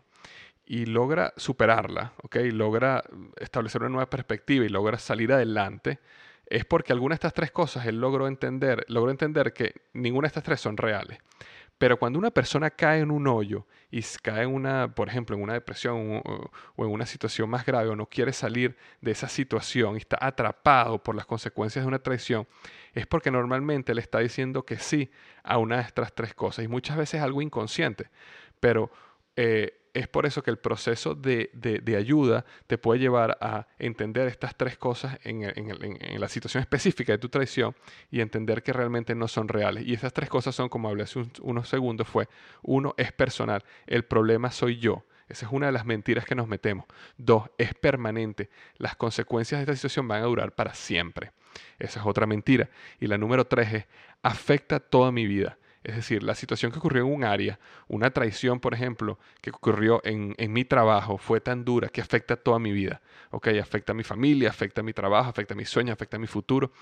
y 0.67 0.85
logra 0.85 1.33
superarla, 1.37 2.13
logra 2.53 3.03
establecer 3.39 3.81
una 3.81 3.91
nueva 3.91 4.11
perspectiva 4.11 4.67
y 4.67 4.69
logra 4.69 4.99
salir 4.99 5.33
adelante, 5.33 5.99
es 6.47 6.65
porque 6.65 6.93
alguna 6.93 7.15
de 7.15 7.17
estas 7.17 7.35
tres 7.35 7.51
cosas 7.51 7.87
él 7.87 8.01
logró 8.01 8.27
entender, 8.27 8.85
logró 8.89 9.11
entender 9.11 9.53
que 9.53 9.73
ninguna 9.95 10.27
de 10.27 10.29
estas 10.29 10.45
tres 10.45 10.61
son 10.61 10.77
reales. 10.77 11.19
Pero 11.79 11.97
cuando 11.97 12.19
una 12.19 12.33
persona 12.33 12.71
cae 12.71 13.01
en 13.01 13.11
un 13.13 13.29
hoyo 13.29 13.65
y 13.91 14.03
cae 14.21 14.43
en 14.43 14.53
una, 14.53 14.93
por 14.95 15.09
ejemplo, 15.09 15.37
en 15.37 15.43
una 15.43 15.53
depresión 15.53 16.21
o, 16.25 16.51
en 16.85 16.91
una 16.91 17.07
situación 17.07 17.49
más 17.49 17.65
grave 17.65 17.89
o 17.89 17.97
no 17.97 18.07
quiere 18.07 18.33
salir 18.33 18.77
de 19.01 19.13
esa 19.13 19.29
situación 19.29 19.95
y 19.95 19.99
está 19.99 20.19
atrapado 20.21 21.01
por 21.01 21.15
las 21.15 21.25
consecuencias 21.25 21.85
de 21.85 21.89
una 21.89 22.01
traición, 22.01 22.49
es 22.95 23.07
porque 23.07 23.31
normalmente 23.31 23.95
le 23.95 24.01
está 24.01 24.19
diciendo 24.19 24.65
que 24.65 24.77
sí 24.77 25.11
a 25.45 25.59
una 25.59 25.77
de 25.77 25.83
estas 25.83 26.13
tres 26.13 26.35
cosas. 26.35 26.65
Y 26.65 26.69
muchas 26.69 26.97
veces 26.97 27.15
es 27.15 27.23
algo 27.23 27.41
inconsciente. 27.41 28.11
Pero 28.59 28.91
eh, 29.37 29.78
es 29.95 30.09
por 30.09 30.27
eso 30.27 30.43
que 30.43 30.51
el 30.51 30.59
proceso 30.59 31.15
de, 31.15 31.51
ayuda 31.97 32.45
te 32.67 32.79
puede 32.79 33.01
llevar 33.01 33.39
a 33.41 33.67
entender 33.79 34.29
estas 34.29 34.57
tres 34.57 34.77
cosas 34.77 35.19
en, 35.25 36.21
la 36.21 36.29
situación 36.29 36.61
específica 36.61 37.13
de 37.13 37.19
tu 37.19 37.29
traición 37.29 37.75
y 38.11 38.21
entender 38.21 38.63
que 38.63 38.73
realmente 38.73 39.15
no 39.15 39.29
son 39.29 39.49
reales. 39.49 39.87
Y 39.87 39.95
esas 39.95 40.13
tres 40.13 40.29
cosas 40.29 40.55
son, 40.55 40.69
como 40.69 40.89
hablé 40.89 41.05
hace 41.05 41.23
unos 41.41 41.69
segundos, 41.69 42.09
fue, 42.09 42.29
uno, 42.63 42.95
es 42.97 43.13
personal, 43.13 43.65
el 43.87 44.05
problema 44.05 44.51
soy 44.51 44.79
yo. 44.79 45.05
Esa 45.29 45.45
es 45.45 45.53
una 45.53 45.67
de 45.67 45.73
las 45.73 45.85
mentiras 45.85 46.25
que 46.25 46.35
nos 46.35 46.49
metemos. 46.49 46.87
Dos, 47.19 47.51
es 47.59 47.75
permanente. 47.75 48.49
Las 48.79 48.97
consecuencias 48.97 49.59
de 49.59 49.65
esta 49.65 49.75
situación 49.75 50.09
van 50.09 50.23
a 50.23 50.27
durar 50.27 50.55
para 50.55 50.75
siempre. 50.75 51.33
Esa 51.79 52.01
es 52.01 52.07
otra 52.07 52.27
mentira. 52.27 52.71
Y 52.99 53.07
la 53.09 53.19
número 53.19 53.47
tres 53.47 53.75
es, 53.75 53.85
afecta 54.23 54.81
toda 54.81 55.13
mi 55.13 55.27
vida. 55.27 55.59
Es 55.85 55.97
decir, 55.97 56.23
la 56.23 56.35
situación 56.35 56.73
que 56.73 56.79
ocurrió 56.79 57.05
en 57.05 57.13
un 57.13 57.25
área, 57.25 57.59
una 57.87 58.11
traición, 58.11 58.61
por 58.61 58.75
ejemplo, 58.75 59.19
que 59.41 59.51
ocurrió 59.51 60.01
en, 60.05 60.35
mi 60.53 60.65
trabajo, 60.65 61.19
fue 61.19 61.41
tan 61.41 61.65
dura 61.65 61.89
que 61.89 62.01
afecta 62.01 62.37
toda 62.37 62.59
mi 62.59 62.73
vida. 62.73 63.01
¿ok? 63.31 63.49
Afecta 63.61 63.93
a 63.93 63.95
mi 63.95 64.05
familia, 64.05 64.51
afecta 64.51 64.81
a 64.81 64.85
mi 64.85 64.93
trabajo, 64.93 65.31
afecta 65.31 65.55
a 65.55 65.57
mis 65.57 65.69
sueños, 65.69 65.93
afecta 65.93 66.17
a 66.17 66.21
mi 66.21 66.27
futuro. 66.27 66.73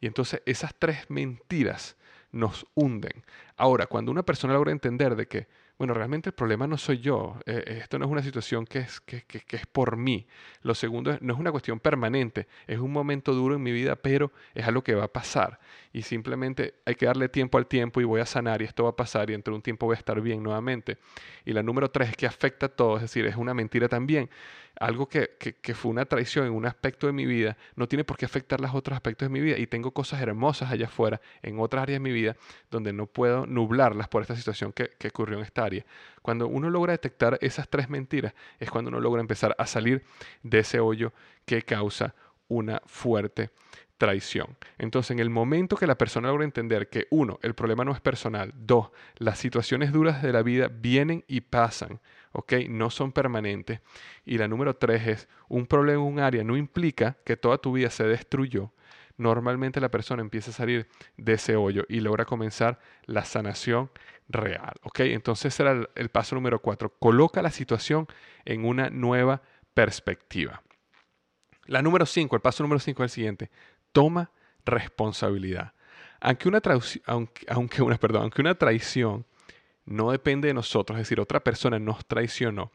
Y 0.00 0.06
entonces 0.06 0.42
esas 0.44 0.74
tres 0.78 1.08
mentiras 1.08 1.96
nos 2.30 2.66
hunden. 2.74 3.24
Ahora, 3.56 3.86
cuando 3.86 4.10
una 4.10 4.22
persona 4.22 4.54
logra 4.54 4.72
entender 4.72 5.16
de 5.16 5.26
que 5.26 5.46
bueno, 5.82 5.94
realmente 5.94 6.28
el 6.28 6.32
problema 6.32 6.68
no 6.68 6.78
soy 6.78 7.00
yo, 7.00 7.40
eh, 7.44 7.64
eh, 7.66 7.78
esto 7.82 7.98
no 7.98 8.04
es 8.04 8.10
una 8.12 8.22
situación 8.22 8.66
que 8.66 8.78
es, 8.78 9.00
que, 9.00 9.24
es 9.50 9.66
por 9.66 9.96
mí. 9.96 10.28
Lo 10.62 10.76
segundo, 10.76 11.18
no 11.20 11.34
es 11.34 11.40
una 11.40 11.50
cuestión 11.50 11.80
permanente, 11.80 12.46
es 12.68 12.78
un 12.78 12.92
momento 12.92 13.34
duro 13.34 13.56
en 13.56 13.64
mi 13.64 13.72
vida, 13.72 13.96
pero 13.96 14.30
es 14.54 14.64
algo 14.64 14.84
que 14.84 14.94
va 14.94 15.02
a 15.02 15.12
pasar. 15.12 15.58
Y 15.92 16.02
simplemente 16.02 16.74
hay 16.86 16.94
que 16.94 17.06
darle 17.06 17.28
tiempo 17.28 17.58
al 17.58 17.66
tiempo 17.66 18.00
y 18.00 18.04
voy 18.04 18.20
a 18.20 18.26
sanar 18.26 18.62
y 18.62 18.66
esto 18.66 18.84
va 18.84 18.90
a 18.90 18.96
pasar 18.96 19.28
y 19.28 19.32
dentro 19.32 19.54
de 19.54 19.56
un 19.56 19.62
tiempo 19.62 19.86
voy 19.86 19.94
a 19.94 19.98
estar 19.98 20.20
bien 20.20 20.40
nuevamente. 20.40 20.98
Y 21.44 21.52
la 21.52 21.64
número 21.64 21.90
tres 21.90 22.10
es 22.10 22.16
que 22.16 22.28
afecta 22.28 22.66
a 22.66 22.68
todo, 22.68 22.94
es 22.94 23.02
decir, 23.02 23.26
es 23.26 23.34
una 23.34 23.52
mentira 23.52 23.88
también 23.88 24.30
algo 24.82 25.08
que, 25.08 25.30
fue 25.74 25.90
una 25.90 26.04
traición 26.04 26.46
en 26.46 26.52
un 26.52 26.66
aspecto 26.66 27.06
de 27.06 27.12
mi 27.12 27.24
vida, 27.24 27.56
no 27.76 27.86
tiene 27.86 28.02
por 28.02 28.16
qué 28.16 28.24
afectar 28.24 28.60
los 28.60 28.74
otros 28.74 28.96
aspectos 28.96 29.26
de 29.26 29.32
mi 29.32 29.40
vida. 29.40 29.56
Y 29.56 29.68
tengo 29.68 29.92
cosas 29.92 30.20
hermosas 30.20 30.72
allá 30.72 30.86
afuera, 30.86 31.20
en 31.40 31.60
otras 31.60 31.84
áreas 31.84 31.96
de 31.96 32.00
mi 32.00 32.12
vida, 32.12 32.36
donde 32.70 32.92
no 32.92 33.06
puedo 33.06 33.46
nublarlas 33.46 34.08
por 34.08 34.22
esta 34.22 34.34
situación 34.34 34.72
que, 34.72 34.90
que 34.98 35.08
ocurrió 35.08 35.38
en 35.38 35.44
esta 35.44 35.64
área. 35.64 35.86
Cuando 36.20 36.48
uno 36.48 36.68
logra 36.68 36.92
detectar 36.92 37.38
esas 37.40 37.68
tres 37.68 37.88
mentiras, 37.88 38.34
es 38.58 38.70
cuando 38.70 38.88
uno 38.88 39.00
logra 39.00 39.20
empezar 39.20 39.54
a 39.56 39.66
salir 39.66 40.02
de 40.42 40.58
ese 40.58 40.80
hoyo 40.80 41.12
que 41.44 41.62
causa 41.62 42.14
una 42.48 42.82
fuerte 42.84 43.50
traición. 43.98 44.56
Entonces, 44.78 45.12
en 45.12 45.20
el 45.20 45.30
momento 45.30 45.76
que 45.76 45.86
la 45.86 45.96
persona 45.96 46.26
logra 46.26 46.44
entender 46.44 46.88
que, 46.88 47.06
uno, 47.10 47.38
el 47.42 47.54
problema 47.54 47.84
no 47.84 47.92
es 47.92 48.00
personal, 48.00 48.52
dos, 48.56 48.90
las 49.16 49.38
situaciones 49.38 49.92
duras 49.92 50.22
de 50.22 50.32
la 50.32 50.42
vida 50.42 50.66
vienen 50.66 51.24
y 51.28 51.42
pasan, 51.42 52.00
¿ok? 52.32 52.54
No 52.68 52.90
son 52.90 53.12
permanentes. 53.12 53.80
Y 54.24 54.38
la 54.38 54.48
número 54.48 54.76
tres 54.76 55.06
es, 55.06 55.28
un 55.48 55.66
problema 55.66 56.02
en 56.02 56.08
un 56.08 56.20
área 56.20 56.44
no 56.44 56.56
implica 56.56 57.16
que 57.24 57.36
toda 57.36 57.58
tu 57.58 57.72
vida 57.72 57.90
se 57.90 58.04
destruyó. 58.04 58.72
Normalmente 59.16 59.80
la 59.80 59.90
persona 59.90 60.22
empieza 60.22 60.50
a 60.50 60.54
salir 60.54 60.88
de 61.16 61.34
ese 61.34 61.56
hoyo 61.56 61.84
y 61.88 62.00
logra 62.00 62.24
comenzar 62.24 62.80
la 63.04 63.24
sanación 63.24 63.90
real, 64.28 64.72
¿ok? 64.82 65.00
Entonces 65.00 65.54
será 65.54 65.72
el, 65.72 65.88
el 65.94 66.08
paso 66.08 66.34
número 66.34 66.60
cuatro. 66.60 66.94
Coloca 66.98 67.42
la 67.42 67.50
situación 67.50 68.06
en 68.44 68.64
una 68.64 68.88
nueva 68.90 69.42
perspectiva. 69.74 70.62
La 71.66 71.82
número 71.82 72.06
cinco, 72.06 72.36
el 72.36 72.42
paso 72.42 72.62
número 72.62 72.80
cinco 72.80 73.04
es 73.04 73.12
el 73.12 73.14
siguiente 73.14 73.50
toma 73.92 74.30
responsabilidad. 74.64 75.72
Aunque 76.20 76.48
una, 76.48 76.60
aunque, 77.06 77.82
una, 77.82 77.96
perdón, 77.98 78.22
aunque 78.22 78.40
una 78.40 78.54
traición 78.54 79.24
no 79.84 80.10
depende 80.12 80.48
de 80.48 80.54
nosotros, 80.54 80.98
es 80.98 81.06
decir, 81.06 81.20
otra 81.20 81.40
persona 81.40 81.78
nos 81.78 82.06
traicionó, 82.06 82.70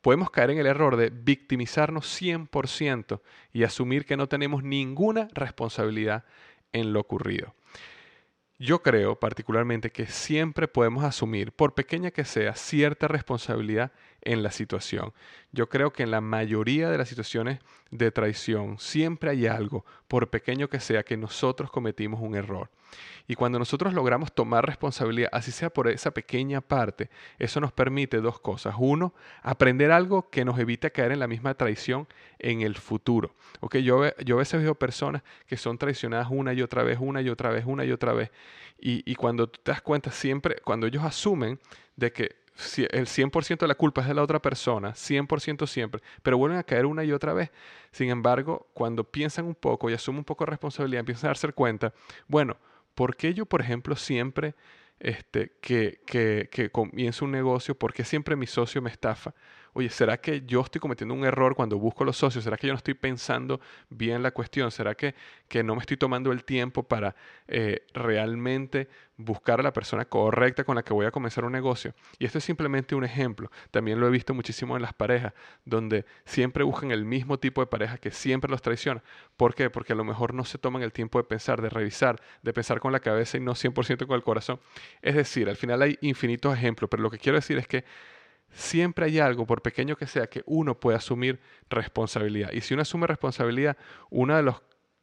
podemos 0.00 0.30
caer 0.30 0.50
en 0.50 0.58
el 0.58 0.66
error 0.66 0.96
de 0.96 1.10
victimizarnos 1.10 2.06
100% 2.20 3.20
y 3.52 3.64
asumir 3.64 4.04
que 4.04 4.16
no 4.16 4.28
tenemos 4.28 4.62
ninguna 4.62 5.28
responsabilidad 5.32 6.24
en 6.72 6.92
lo 6.92 7.00
ocurrido. 7.00 7.54
Yo 8.58 8.80
creo 8.82 9.18
particularmente 9.18 9.90
que 9.90 10.06
siempre 10.06 10.68
podemos 10.68 11.02
asumir, 11.02 11.50
por 11.50 11.74
pequeña 11.74 12.12
que 12.12 12.24
sea, 12.24 12.54
cierta 12.54 13.08
responsabilidad 13.08 13.90
en 14.22 14.42
la 14.42 14.50
situación. 14.50 15.12
Yo 15.52 15.68
creo 15.68 15.92
que 15.92 16.02
en 16.02 16.10
la 16.10 16.20
mayoría 16.20 16.90
de 16.90 16.98
las 16.98 17.08
situaciones 17.08 17.60
de 17.90 18.10
traición 18.10 18.78
siempre 18.78 19.30
hay 19.30 19.46
algo, 19.46 19.84
por 20.08 20.30
pequeño 20.30 20.68
que 20.68 20.80
sea, 20.80 21.02
que 21.02 21.16
nosotros 21.16 21.70
cometimos 21.70 22.20
un 22.20 22.34
error. 22.34 22.70
Y 23.28 23.34
cuando 23.34 23.58
nosotros 23.58 23.94
logramos 23.94 24.32
tomar 24.32 24.66
responsabilidad, 24.66 25.30
así 25.32 25.52
sea 25.52 25.70
por 25.70 25.88
esa 25.88 26.10
pequeña 26.10 26.60
parte, 26.60 27.10
eso 27.38 27.60
nos 27.60 27.72
permite 27.72 28.20
dos 28.20 28.40
cosas. 28.40 28.74
Uno, 28.78 29.14
aprender 29.42 29.90
algo 29.90 30.28
que 30.28 30.44
nos 30.44 30.58
evite 30.58 30.90
caer 30.90 31.12
en 31.12 31.20
la 31.20 31.28
misma 31.28 31.54
traición 31.54 32.06
en 32.38 32.62
el 32.62 32.76
futuro. 32.76 33.34
Okay, 33.60 33.82
yo, 33.82 34.14
yo 34.24 34.36
a 34.36 34.38
veces 34.38 34.62
veo 34.62 34.74
personas 34.74 35.22
que 35.46 35.56
son 35.56 35.78
traicionadas 35.78 36.28
una 36.30 36.52
y 36.52 36.62
otra 36.62 36.82
vez, 36.82 36.98
una 37.00 37.22
y 37.22 37.28
otra 37.28 37.50
vez, 37.50 37.64
una 37.66 37.84
y 37.84 37.92
otra 37.92 38.12
vez. 38.12 38.30
Y, 38.78 39.02
y 39.10 39.14
cuando 39.14 39.48
tú 39.48 39.60
te 39.62 39.70
das 39.70 39.82
cuenta, 39.82 40.10
siempre, 40.10 40.56
cuando 40.64 40.86
ellos 40.86 41.04
asumen 41.04 41.60
de 41.96 42.12
que 42.12 42.41
el 42.90 43.06
100% 43.06 43.58
de 43.58 43.68
la 43.68 43.74
culpa 43.74 44.00
es 44.02 44.08
de 44.08 44.14
la 44.14 44.22
otra 44.22 44.40
persona, 44.40 44.94
100% 44.94 45.66
siempre, 45.66 46.02
pero 46.22 46.38
vuelven 46.38 46.58
a 46.58 46.62
caer 46.64 46.86
una 46.86 47.04
y 47.04 47.12
otra 47.12 47.32
vez. 47.32 47.50
Sin 47.90 48.10
embargo, 48.10 48.68
cuando 48.74 49.04
piensan 49.04 49.46
un 49.46 49.54
poco 49.54 49.90
y 49.90 49.94
asumen 49.94 50.18
un 50.18 50.24
poco 50.24 50.44
de 50.44 50.50
responsabilidad, 50.50 51.00
empiezan 51.00 51.26
a 51.26 51.30
darse 51.30 51.52
cuenta, 51.52 51.92
bueno, 52.26 52.56
¿Por 52.94 53.16
qué 53.16 53.34
yo, 53.34 53.46
por 53.46 53.60
ejemplo, 53.60 53.96
siempre 53.96 54.54
este, 55.00 55.52
que, 55.60 56.00
que, 56.06 56.48
que 56.50 56.70
comienzo 56.70 57.24
un 57.24 57.32
negocio, 57.32 57.76
por 57.76 57.92
qué 57.92 58.04
siempre 58.04 58.36
mi 58.36 58.46
socio 58.46 58.82
me 58.82 58.90
estafa? 58.90 59.34
Oye, 59.74 59.88
¿será 59.88 60.18
que 60.20 60.42
yo 60.46 60.60
estoy 60.60 60.80
cometiendo 60.80 61.14
un 61.14 61.24
error 61.24 61.54
cuando 61.54 61.78
busco 61.78 62.04
los 62.04 62.16
socios? 62.16 62.44
¿Será 62.44 62.56
que 62.56 62.66
yo 62.66 62.72
no 62.72 62.76
estoy 62.76 62.94
pensando 62.94 63.60
bien 63.88 64.22
la 64.22 64.30
cuestión? 64.30 64.70
¿Será 64.70 64.94
que, 64.94 65.14
que 65.48 65.62
no 65.62 65.74
me 65.74 65.80
estoy 65.80 65.96
tomando 65.96 66.32
el 66.32 66.44
tiempo 66.44 66.82
para 66.82 67.14
eh, 67.48 67.86
realmente 67.94 68.88
buscar 69.16 69.60
a 69.60 69.62
la 69.62 69.72
persona 69.72 70.04
correcta 70.04 70.64
con 70.64 70.74
la 70.74 70.82
que 70.82 70.92
voy 70.92 71.06
a 71.06 71.10
comenzar 71.10 71.44
un 71.44 71.52
negocio? 71.52 71.94
Y 72.18 72.26
esto 72.26 72.38
es 72.38 72.44
simplemente 72.44 72.94
un 72.94 73.04
ejemplo. 73.04 73.50
También 73.70 73.98
lo 73.98 74.06
he 74.06 74.10
visto 74.10 74.34
muchísimo 74.34 74.76
en 74.76 74.82
las 74.82 74.92
parejas, 74.92 75.32
donde 75.64 76.04
siempre 76.24 76.64
buscan 76.64 76.90
el 76.90 77.04
mismo 77.04 77.38
tipo 77.38 77.60
de 77.62 77.66
pareja 77.66 77.96
que 77.96 78.10
siempre 78.10 78.50
los 78.50 78.60
traiciona. 78.60 79.02
¿Por 79.36 79.54
qué? 79.54 79.70
Porque 79.70 79.94
a 79.94 79.96
lo 79.96 80.04
mejor 80.04 80.34
no 80.34 80.44
se 80.44 80.58
toman 80.58 80.82
el 80.82 80.92
tiempo 80.92 81.18
de 81.18 81.24
pensar, 81.24 81.62
de 81.62 81.70
revisar, 81.70 82.20
de 82.42 82.52
pensar 82.52 82.80
con 82.80 82.92
la 82.92 83.00
cabeza 83.00 83.38
y 83.38 83.40
no 83.40 83.54
100% 83.54 84.06
con 84.06 84.16
el 84.16 84.22
corazón. 84.22 84.60
Es 85.00 85.14
decir, 85.14 85.48
al 85.48 85.56
final 85.56 85.80
hay 85.80 85.98
infinitos 86.02 86.54
ejemplos, 86.54 86.90
pero 86.90 87.02
lo 87.02 87.10
que 87.10 87.18
quiero 87.18 87.36
decir 87.36 87.56
es 87.56 87.66
que 87.66 87.84
siempre 88.52 89.06
hay 89.06 89.18
algo, 89.18 89.46
por 89.46 89.62
pequeño 89.62 89.96
que 89.96 90.06
sea, 90.06 90.26
que 90.26 90.42
uno 90.46 90.78
puede 90.78 90.96
asumir 90.96 91.40
responsabilidad. 91.70 92.52
Y 92.52 92.60
si 92.60 92.74
uno 92.74 92.82
asume 92.82 93.06
responsabilidad, 93.06 93.76
una 94.10 94.36
de, 94.36 94.42
los, 94.42 94.62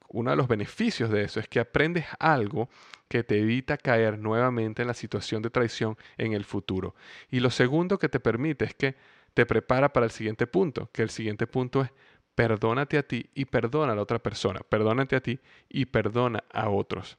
uno 0.10 0.32
de 0.32 0.38
los 0.38 0.48
beneficios 0.48 1.10
de 1.10 1.24
eso 1.24 1.40
es 1.40 1.48
que 1.48 1.60
aprendes 1.60 2.06
algo 2.20 2.70
que 3.08 3.24
te 3.24 3.40
evita 3.40 3.78
caer 3.78 4.20
nuevamente 4.20 4.84
en 4.84 4.88
la 4.88 4.94
situación 4.94 5.42
de 5.42 5.50
traición 5.50 5.98
en 6.18 6.34
el 6.34 6.46
futuro. 6.46 6.96
Y 7.32 7.40
lo 7.40 7.50
segundo 7.50 7.98
que 7.98 8.10
te 8.10 8.20
permite 8.20 8.66
es 8.66 8.76
que 8.76 8.96
te 9.34 9.46
prepara 9.46 9.92
para 9.92 10.06
el 10.06 10.12
siguiente 10.12 10.48
punto, 10.48 10.90
que 10.92 11.02
el 11.02 11.10
siguiente 11.10 11.48
punto 11.48 11.82
es 11.82 11.92
perdónate 12.36 12.98
a 12.98 13.04
ti 13.04 13.30
y 13.34 13.46
perdona 13.46 13.92
a 13.92 13.96
la 13.96 14.02
otra 14.02 14.20
persona, 14.20 14.62
perdónate 14.62 15.16
a 15.16 15.22
ti 15.22 15.40
y 15.68 15.86
perdona 15.86 16.44
a 16.54 16.70
otros. 16.70 17.18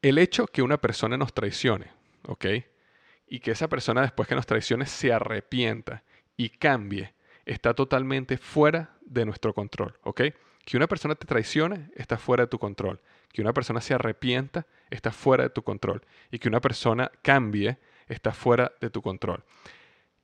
El 0.00 0.18
hecho 0.18 0.46
que 0.46 0.62
una 0.62 0.78
persona 0.78 1.16
nos 1.16 1.32
traicione, 1.32 1.90
¿ok? 2.28 2.46
Y 3.28 3.40
que 3.40 3.50
esa 3.50 3.68
persona 3.68 4.02
después 4.02 4.28
que 4.28 4.34
nos 4.34 4.46
traicione 4.46 4.86
se 4.86 5.12
arrepienta 5.12 6.02
y 6.36 6.50
cambie, 6.50 7.14
está 7.44 7.74
totalmente 7.74 8.36
fuera 8.38 8.96
de 9.00 9.24
nuestro 9.24 9.54
control, 9.54 9.98
¿ok? 10.02 10.22
Que 10.64 10.76
una 10.76 10.86
persona 10.86 11.14
te 11.14 11.26
traicione 11.26 11.90
está 11.94 12.18
fuera 12.18 12.44
de 12.44 12.48
tu 12.48 12.58
control. 12.58 13.00
Que 13.32 13.40
una 13.40 13.52
persona 13.52 13.80
se 13.80 13.94
arrepienta 13.94 14.66
está 14.90 15.12
fuera 15.12 15.44
de 15.44 15.50
tu 15.50 15.62
control. 15.62 16.02
Y 16.30 16.38
que 16.38 16.48
una 16.48 16.60
persona 16.60 17.10
cambie 17.22 17.78
está 18.06 18.32
fuera 18.32 18.72
de 18.80 18.90
tu 18.90 19.00
control. 19.00 19.44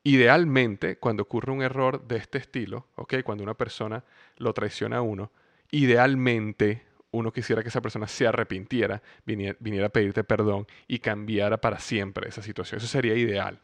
Idealmente, 0.02 0.98
cuando 0.98 1.22
ocurre 1.22 1.50
un 1.50 1.62
error 1.62 2.06
de 2.06 2.16
este 2.16 2.36
estilo, 2.36 2.88
¿ok? 2.96 3.22
Cuando 3.24 3.42
una 3.42 3.54
persona 3.54 4.04
lo 4.36 4.52
traiciona 4.52 4.98
a 4.98 5.02
uno, 5.02 5.32
idealmente 5.70 6.82
uno 7.14 7.32
quisiera 7.32 7.62
que 7.62 7.68
esa 7.68 7.80
persona 7.80 8.08
se 8.08 8.26
arrepintiera, 8.26 9.00
viniera, 9.24 9.86
a 9.86 9.88
pedirte 9.88 10.24
perdón 10.24 10.66
y 10.88 10.98
cambiara 10.98 11.58
para 11.58 11.78
siempre 11.78 12.28
esa 12.28 12.42
situación. 12.42 12.78
Eso 12.78 12.88
sería 12.88 13.14
ideal. 13.14 13.60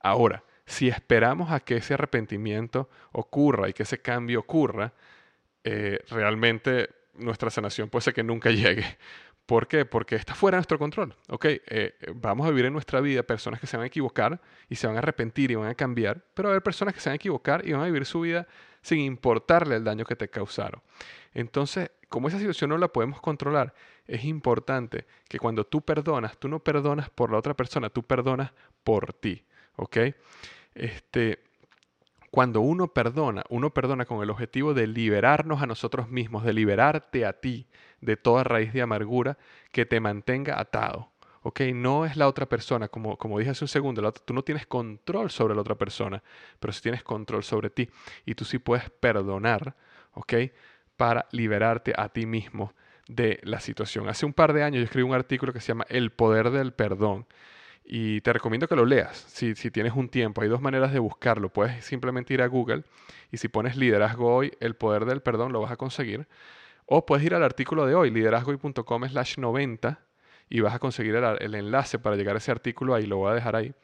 Ahora, 0.00 0.44
si 0.66 0.88
esperamos 0.88 1.50
a 1.50 1.60
que 1.60 1.76
ese 1.76 1.94
arrepentimiento 1.94 2.90
ocurra 3.12 3.68
y 3.68 3.72
que 3.72 3.84
ese 3.84 4.02
cambio 4.02 4.40
ocurra, 4.40 4.92
eh, 5.64 5.98
realmente 6.10 6.90
nuestra 7.14 7.48
sanación 7.48 7.88
puede 7.88 8.02
ser 8.02 8.14
que 8.14 8.22
nunca 8.22 8.50
llegue. 8.50 8.84
¿Por 9.46 9.66
qué? 9.66 9.84
Porque 9.84 10.16
está 10.16 10.34
fuera 10.34 10.56
de 10.56 10.60
nuestro 10.60 10.78
control. 10.78 11.14
¿ok? 11.28 11.44
Eh, 11.46 11.94
vamos 12.14 12.46
a 12.46 12.50
vivir 12.50 12.66
en 12.66 12.72
nuestra 12.72 13.00
vida 13.00 13.22
personas 13.22 13.60
que 13.60 13.66
se 13.66 13.76
van 13.76 13.84
a 13.84 13.86
equivocar 13.86 14.40
y 14.68 14.76
se 14.76 14.86
van 14.86 14.96
a 14.96 14.98
arrepentir 15.00 15.50
y 15.50 15.54
van 15.54 15.68
a 15.68 15.74
cambiar, 15.74 16.22
pero 16.34 16.48
va 16.48 16.52
a 16.52 16.54
haber 16.54 16.62
personas 16.62 16.94
que 16.94 17.00
se 17.00 17.08
van 17.08 17.14
a 17.14 17.16
equivocar 17.16 17.66
y 17.66 17.72
van 17.72 17.82
a 17.82 17.86
vivir 17.86 18.04
su 18.04 18.20
vida 18.20 18.46
sin 18.80 19.00
importarle 19.00 19.76
el 19.76 19.84
daño 19.84 20.04
que 20.04 20.16
te 20.16 20.28
causaron. 20.28 20.82
Entonces, 21.34 21.90
como 22.08 22.28
esa 22.28 22.38
situación 22.38 22.70
no 22.70 22.78
la 22.78 22.88
podemos 22.88 23.20
controlar, 23.20 23.74
es 24.06 24.24
importante 24.24 25.06
que 25.28 25.38
cuando 25.38 25.66
tú 25.66 25.82
perdonas, 25.82 26.38
tú 26.38 26.48
no 26.48 26.60
perdonas 26.60 27.10
por 27.10 27.30
la 27.30 27.38
otra 27.38 27.54
persona, 27.54 27.90
tú 27.90 28.02
perdonas 28.04 28.52
por 28.84 29.12
ti. 29.12 29.44
¿Ok? 29.76 29.96
Este, 30.74 31.40
cuando 32.30 32.60
uno 32.60 32.88
perdona, 32.88 33.44
uno 33.48 33.70
perdona 33.74 34.04
con 34.04 34.22
el 34.22 34.30
objetivo 34.30 34.74
de 34.74 34.86
liberarnos 34.86 35.62
a 35.62 35.66
nosotros 35.66 36.08
mismos, 36.08 36.44
de 36.44 36.52
liberarte 36.52 37.26
a 37.26 37.32
ti 37.34 37.66
de 38.00 38.16
toda 38.16 38.44
raíz 38.44 38.72
de 38.72 38.82
amargura 38.82 39.38
que 39.72 39.86
te 39.86 40.00
mantenga 40.00 40.60
atado. 40.60 41.10
¿ok? 41.42 41.60
No 41.74 42.06
es 42.06 42.16
la 42.16 42.26
otra 42.26 42.46
persona, 42.46 42.88
como, 42.88 43.16
como 43.18 43.38
dije 43.38 43.50
hace 43.50 43.64
un 43.64 43.68
segundo, 43.68 44.12
tú 44.12 44.34
no 44.34 44.42
tienes 44.42 44.66
control 44.66 45.30
sobre 45.30 45.54
la 45.54 45.60
otra 45.60 45.74
persona, 45.74 46.22
pero 46.58 46.72
sí 46.72 46.82
tienes 46.82 47.02
control 47.04 47.44
sobre 47.44 47.70
ti 47.70 47.88
y 48.24 48.34
tú 48.34 48.44
sí 48.44 48.58
puedes 48.58 48.90
perdonar, 48.90 49.76
¿ok? 50.14 50.34
Para 50.96 51.26
liberarte 51.32 51.92
a 51.96 52.08
ti 52.08 52.26
mismo 52.26 52.72
de 53.08 53.40
la 53.42 53.60
situación. 53.60 54.08
Hace 54.08 54.26
un 54.26 54.32
par 54.32 54.52
de 54.52 54.62
años 54.62 54.78
yo 54.78 54.84
escribí 54.84 55.08
un 55.08 55.14
artículo 55.14 55.52
que 55.52 55.60
se 55.60 55.68
llama 55.68 55.86
El 55.88 56.10
poder 56.10 56.50
del 56.50 56.72
perdón 56.72 57.26
y 57.84 58.22
te 58.22 58.32
recomiendo 58.32 58.66
que 58.66 58.76
lo 58.76 58.86
leas 58.86 59.16
si, 59.16 59.54
si, 59.54 59.70
tienes 59.70 59.92
un 59.92 60.08
tiempo. 60.08 60.40
Hay 60.40 60.48
dos 60.48 60.62
maneras 60.62 60.92
de 60.92 60.98
buscarlo. 60.98 61.50
Puedes 61.50 61.84
simplemente 61.84 62.32
ir 62.32 62.40
a 62.40 62.46
Google 62.46 62.84
y 63.30 63.36
si 63.36 63.48
pones 63.48 63.76
liderazgo 63.76 64.34
hoy, 64.34 64.52
el 64.60 64.74
poder 64.74 65.04
del 65.04 65.20
perdón, 65.20 65.52
lo 65.52 65.60
vas 65.60 65.72
a 65.72 65.76
conseguir. 65.76 66.26
O 66.86 67.04
puedes 67.04 67.24
ir 67.24 67.34
al 67.34 67.42
artículo 67.42 67.86
de 67.86 67.94
hoy, 67.94 68.10
liderazgohoy.com 68.10 69.08
slash 69.08 69.38
90 69.38 70.00
y 70.48 70.60
vas 70.60 70.74
a 70.74 70.78
conseguir 70.78 71.14
el, 71.16 71.54
enlace 71.54 71.98
para 71.98 72.16
llegar 72.16 72.36
a 72.36 72.38
ese 72.38 72.50
artículo 72.50 72.94
ahí, 72.94 73.06
lo 73.06 73.18
voy 73.18 73.32
a 73.32 73.34
dejar 73.34 73.56
ahí. 73.56 73.74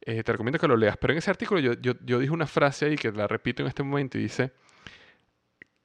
Eh, 0.00 0.22
te 0.22 0.32
recomiendo 0.32 0.58
que 0.58 0.68
lo 0.68 0.76
leas. 0.76 0.96
Pero 0.96 1.12
en 1.12 1.18
ese 1.18 1.30
artículo 1.30 1.60
yo, 1.60 1.74
yo, 1.74 1.92
yo 2.04 2.18
dije 2.18 2.32
una 2.32 2.46
frase 2.46 2.86
ahí 2.86 2.96
que 2.96 3.12
la 3.12 3.26
repito 3.26 3.62
en 3.62 3.68
este 3.68 3.82
momento 3.82 4.18
y 4.18 4.22
dice, 4.22 4.52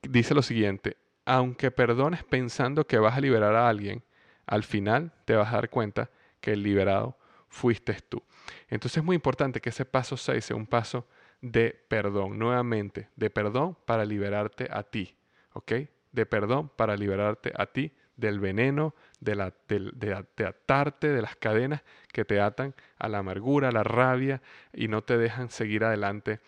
dice 0.03 0.33
lo 0.33 0.41
siguiente, 0.41 0.97
aunque 1.25 1.71
perdones 1.71 2.23
pensando 2.23 2.85
que 2.85 2.99
vas 2.99 3.17
a 3.17 3.21
liberar 3.21 3.55
a 3.55 3.69
alguien, 3.69 4.03
al 4.45 4.63
final 4.63 5.13
te 5.25 5.35
vas 5.35 5.49
a 5.53 5.57
dar 5.57 5.69
cuenta 5.69 6.09
que 6.41 6.53
el 6.53 6.63
liberado 6.63 7.17
fuiste 7.47 7.93
tú. 8.09 8.21
Entonces 8.67 8.97
es 8.97 9.03
muy 9.03 9.15
importante 9.15 9.61
que 9.61 9.69
ese 9.69 9.85
paso 9.85 10.17
6 10.17 10.43
sea 10.43 10.55
un 10.55 10.67
paso 10.67 11.07
de 11.41 11.85
perdón, 11.87 12.39
nuevamente, 12.39 13.09
de 13.15 13.29
perdón 13.29 13.77
para 13.85 14.05
liberarte 14.05 14.67
a 14.71 14.83
ti, 14.83 15.15
¿ok? 15.53 15.73
De 16.11 16.25
perdón 16.25 16.69
para 16.69 16.95
liberarte 16.95 17.53
a 17.55 17.65
ti 17.67 17.93
del 18.15 18.39
veneno, 18.39 18.93
de, 19.19 19.35
la, 19.35 19.53
de, 19.67 20.45
atarte, 20.45 21.09
de 21.09 21.21
las 21.21 21.35
cadenas 21.35 21.81
que 22.11 22.25
te 22.25 22.39
atan 22.39 22.75
a 22.97 23.09
la 23.09 23.19
amargura, 23.19 23.69
a 23.69 23.71
la 23.71 23.83
rabia 23.83 24.41
y 24.71 24.87
no 24.87 25.01
te 25.03 25.17
dejan 25.17 25.49
seguir 25.49 25.83
adelante 25.83 26.39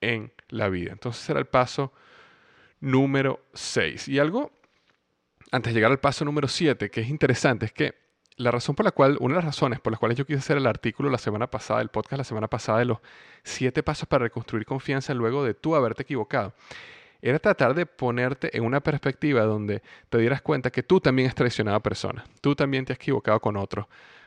en 0.00 0.32
la 0.48 0.68
vida. 0.68 0.92
Entonces 0.92 1.22
será 1.22 1.40
el 1.40 1.46
paso 1.46 1.92
número 2.80 3.40
6. 3.54 4.08
Y 4.08 4.18
algo, 4.18 4.52
antes 5.50 5.72
de 5.72 5.78
llegar 5.78 5.90
al 5.90 6.00
paso 6.00 6.24
número 6.24 6.48
7, 6.48 6.90
que 6.90 7.00
es 7.00 7.08
interesante, 7.08 7.66
es 7.66 7.72
que 7.72 7.94
la 8.36 8.50
razón 8.50 8.74
por 8.74 8.84
la 8.84 8.92
cual, 8.92 9.16
una 9.20 9.34
de 9.34 9.38
las 9.40 9.46
razones 9.46 9.80
por 9.80 9.92
las 9.92 9.98
cuales 9.98 10.16
yo 10.16 10.24
quise 10.24 10.38
hacer 10.38 10.56
el 10.56 10.66
artículo 10.66 11.10
la 11.10 11.18
semana 11.18 11.48
pasada, 11.48 11.80
el 11.80 11.88
podcast 11.88 12.18
la 12.18 12.24
semana 12.24 12.48
pasada 12.48 12.78
de 12.78 12.84
los 12.84 12.98
siete 13.42 13.82
pasos 13.82 14.08
para 14.08 14.24
reconstruir 14.24 14.64
confianza 14.64 15.12
luego 15.12 15.44
de 15.44 15.54
tú 15.54 15.74
haberte 15.74 16.02
equivocado, 16.02 16.54
era 17.20 17.40
tratar 17.40 17.74
de 17.74 17.84
ponerte 17.84 18.56
en 18.56 18.64
una 18.64 18.80
perspectiva 18.80 19.42
donde 19.42 19.82
te 20.08 20.18
dieras 20.18 20.40
cuenta 20.40 20.70
que 20.70 20.84
tú 20.84 21.00
también 21.00 21.28
has 21.28 21.34
traicionado 21.34 21.76
a 21.76 21.82
personas, 21.82 22.28
tú 22.40 22.54
también 22.54 22.84
te 22.84 22.92
has 22.92 22.98
equivocado 22.98 23.40
con 23.40 23.56
otros, 23.56 23.86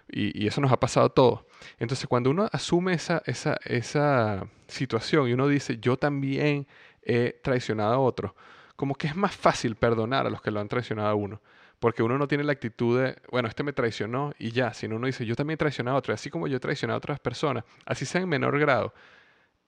y, 0.10 0.46
eso 0.46 0.60
nos 0.60 0.72
ha 0.72 0.80
pasado 0.80 1.06
a 1.06 1.10
todos. 1.10 1.42
Entonces, 1.80 2.06
cuando 2.08 2.30
uno 2.30 2.50
asume 2.52 2.94
esa, 2.94 3.22
esa, 3.26 3.58
esa 3.64 4.46
situación 4.68 5.30
y 5.30 5.34
uno 5.34 5.48
dice, 5.48 5.78
yo 5.80 5.96
también 5.96 6.68
he 7.04 7.40
traicionado 7.44 7.94
a 7.94 8.00
otros, 8.00 8.34
como 8.76 8.96
que 8.96 9.08
es 9.08 9.16
más 9.16 9.36
fácil 9.36 9.76
perdonar 9.76 10.28
a 10.28 10.30
los 10.30 10.42
que 10.42 10.52
lo 10.52 10.60
han 10.60 10.68
traicionado 10.68 11.10
a 11.10 11.16
uno 11.16 11.42
porque 11.82 12.04
uno 12.04 12.20
no 12.20 12.28
tiene 12.28 12.44
la 12.44 12.52
actitud 12.52 13.02
de, 13.02 13.18
bueno, 13.32 13.50
este 13.50 13.64
me 13.64 13.74
traicionó 13.74 14.34
y 14.38 14.52
ya, 14.52 14.72
sino 14.72 14.98
uno 14.98 15.08
dice, 15.08 15.26
yo 15.26 15.36
también 15.36 15.56
he 15.56 15.58
traicionado 15.58 15.96
a 15.96 15.98
otro, 15.98 16.14
así 16.14 16.30
como 16.30 16.46
yo 16.46 16.58
he 16.58 16.60
traicionado 16.60 16.98
a 16.98 17.00
otras 17.00 17.20
personas, 17.20 17.64
así 17.88 18.06
sea 18.06 18.22
en 18.22 18.30
menor 18.30 18.60
grado, 18.60 18.94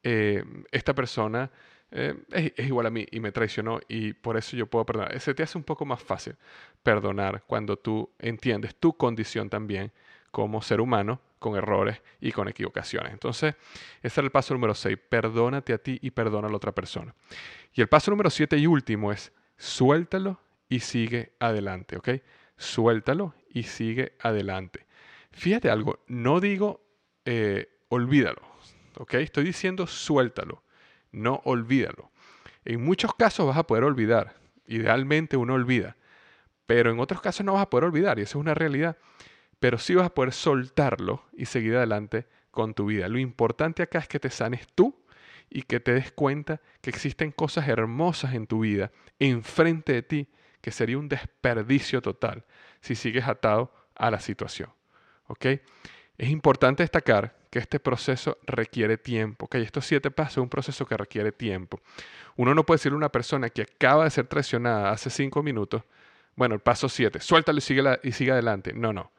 eh, 0.03 0.43
esta 0.71 0.93
persona 0.93 1.49
eh, 1.89 2.15
es, 2.31 2.67
igual 2.67 2.85
a 2.85 2.91
mí 2.91 3.07
y 3.11 3.19
me 3.19 3.31
traicionó 3.31 3.79
y 3.87 4.13
por 4.13 4.37
eso 4.37 4.55
yo 4.55 4.67
puedo 4.67 4.85
perdonar. 4.85 5.19
Se 5.19 5.33
te 5.33 5.41
hace 5.41 5.57
un 5.57 5.63
poco 5.63 5.85
más 5.85 6.03
fácil 6.03 6.35
perdonar 6.83 7.43
cuando 7.47 7.77
tú 7.77 8.11
entiendes 8.19 8.75
tu 8.75 8.95
condición 8.95 9.49
también 9.49 9.91
como 10.29 10.61
ser 10.61 10.81
humano 10.81 11.19
con 11.43 11.57
errores 11.57 12.01
y 12.21 12.31
con 12.31 12.47
equivocaciones. 12.47 13.11
Entonces, 13.11 13.55
ese 14.01 14.07
es 14.07 14.17
el 14.17 14.31
paso 14.31 14.53
número 14.53 14.73
6, 14.73 14.97
perdónate 15.09 15.73
a 15.73 15.77
ti 15.77 15.99
y 16.01 16.11
perdona 16.11 16.47
a 16.47 16.49
la 16.49 16.55
otra 16.55 16.71
persona. 16.71 17.13
Y 17.73 17.81
el 17.81 17.89
paso 17.89 18.11
número 18.11 18.29
7 18.29 18.57
y 18.57 18.65
último 18.65 19.11
es, 19.11 19.33
suéltalo 19.57 20.39
y 20.69 20.79
sigue 20.79 21.33
adelante, 21.39 21.97
¿ok? 21.97 22.09
Suéltalo 22.55 23.35
y 23.49 23.63
sigue 23.63 24.15
adelante. 24.21 24.87
Fíjate 25.31 25.69
algo, 25.69 25.99
no 26.07 26.39
digo 26.39 26.81
eh, 27.25 27.67
olvídalo, 27.89 28.41
¿ok? 28.97 29.15
Estoy 29.15 29.43
diciendo 29.43 29.85
suéltalo, 29.85 30.63
no 31.11 31.41
olvídalo. 31.43 32.09
En 32.63 32.85
muchos 32.85 33.13
casos 33.15 33.45
vas 33.45 33.57
a 33.57 33.67
poder 33.67 33.83
olvidar, 33.83 34.35
idealmente 34.65 35.35
uno 35.35 35.55
olvida, 35.55 35.97
pero 36.65 36.89
en 36.89 37.01
otros 37.01 37.19
casos 37.19 37.45
no 37.45 37.53
vas 37.53 37.63
a 37.63 37.69
poder 37.69 37.83
olvidar 37.83 38.17
y 38.17 38.21
eso 38.21 38.39
es 38.39 38.41
una 38.41 38.53
realidad, 38.53 38.97
pero 39.63 39.77
sí 39.77 39.95
vas 39.95 40.07
a 40.07 40.13
poder 40.13 40.33
soltarlo 40.33 41.23
y 41.31 41.45
seguir 41.45 41.77
adelante 41.77 42.27
con 42.51 42.73
tu 42.73 42.87
vida. 42.87 43.07
Lo 43.07 43.17
importante 43.17 43.81
acá 43.81 43.99
es 43.99 44.09
que 44.09 44.19
te 44.19 44.29
sanes 44.29 44.67
tú 44.75 44.93
y 45.49 45.61
que 45.61 45.79
te 45.79 45.93
des 45.93 46.11
cuenta 46.11 46.59
que 46.81 46.89
existen 46.89 47.31
cosas 47.31 47.69
hermosas 47.69 48.33
en 48.33 48.45
tu 48.45 48.59
vida, 48.59 48.91
enfrente 49.19 49.93
de 49.93 50.01
ti, 50.01 50.27
que 50.59 50.71
sería 50.71 50.97
un 50.97 51.07
desperdicio 51.07 52.01
total 52.01 52.43
si 52.81 52.93
sigues 52.93 53.25
atado 53.25 53.73
a 53.95 54.11
la 54.11 54.19
situación. 54.19 54.69
¿Ok? 55.27 55.45
Es 56.17 56.29
importante 56.29 56.83
destacar 56.83 57.33
que 57.49 57.59
este 57.59 57.79
proceso 57.79 58.39
requiere 58.45 58.97
tiempo. 58.97 59.45
¿ok? 59.45 59.55
Estos 59.55 59.85
siete 59.85 60.11
pasos 60.11 60.33
es 60.33 60.37
un 60.39 60.49
proceso 60.49 60.85
que 60.85 60.97
requiere 60.97 61.31
tiempo. 61.31 61.79
Uno 62.35 62.53
no 62.53 62.65
puede 62.65 62.79
decirle 62.79 62.95
a 62.95 62.97
una 62.97 63.13
persona 63.13 63.49
que 63.49 63.61
acaba 63.61 64.03
de 64.03 64.09
ser 64.09 64.27
traicionada 64.27 64.91
hace 64.91 65.09
cinco 65.09 65.41
minutos, 65.41 65.83
bueno, 66.35 66.53
el 66.53 66.59
paso 66.59 66.89
siete, 66.89 67.21
suéltalo 67.21 67.59
y 67.59 68.09
y 68.09 68.11
sigue 68.11 68.31
adelante. 68.33 68.73
No, 68.73 68.91
no. 68.91 69.13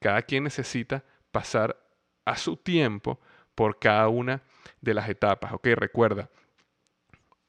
Cada 0.00 0.22
quien 0.22 0.44
necesita 0.44 1.04
pasar 1.30 1.76
a 2.24 2.36
su 2.36 2.56
tiempo 2.56 3.20
por 3.54 3.78
cada 3.78 4.08
una 4.08 4.42
de 4.80 4.94
las 4.94 5.08
etapas. 5.08 5.52
¿ok? 5.52 5.66
Recuerda, 5.74 6.30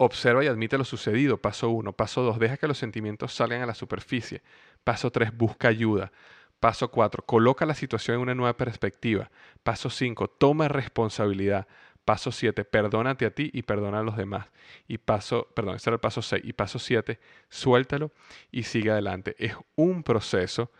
Observa 0.01 0.45
y 0.45 0.47
admite 0.47 0.77
lo 0.77 0.85
sucedido. 0.85 1.41
Paso 1.41 1.69
1. 1.71 1.91
Paso 1.91 2.23
2. 2.23 2.39
Deja 2.39 2.55
que 2.55 2.69
los 2.69 2.77
sentimientos 2.77 3.33
salgan 3.33 3.61
a 3.61 3.65
la 3.65 3.75
superficie. 3.75 4.41
Paso 4.85 5.11
3. 5.11 5.35
Busca 5.35 5.67
ayuda. 5.67 6.13
Paso 6.61 6.89
4. 6.89 7.25
Coloca 7.25 7.65
la 7.65 7.73
situación 7.73 8.15
en 8.15 8.21
una 8.21 8.33
nueva 8.33 8.55
perspectiva. 8.55 9.29
Paso 9.61 9.89
5. 9.89 10.29
Toma 10.29 10.69
responsabilidad. 10.69 11.67
Paso 12.05 12.31
7, 12.31 12.65
perdónate 12.65 13.25
a 13.25 13.31
ti 13.31 13.51
y 13.53 13.61
perdona 13.61 13.99
a 13.99 14.03
los 14.03 14.17
demás. 14.17 14.47
Y 14.87 14.97
paso, 14.97 15.47
perdón, 15.53 15.75
ese 15.75 15.89
era 15.91 15.95
el 15.95 15.99
paso 15.99 16.21
6. 16.21 16.43
Y 16.43 16.53
paso 16.53 16.79
7, 16.79 17.19
suéltalo 17.49 18.11
y 18.49 18.63
sigue 18.63 18.89
adelante. 18.89 19.35
Es 19.37 19.53
un 19.75 20.01
proceso, 20.01 20.71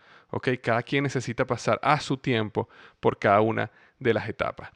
Cada 0.62 0.82
quien 0.82 1.04
necesita 1.04 1.46
pasar 1.46 1.78
a 1.82 2.00
su 2.00 2.16
tiempo 2.16 2.68
por 3.00 3.18
cada 3.18 3.40
una 3.40 3.70
de 3.98 4.14
las 4.14 4.28
etapas. 4.28 4.70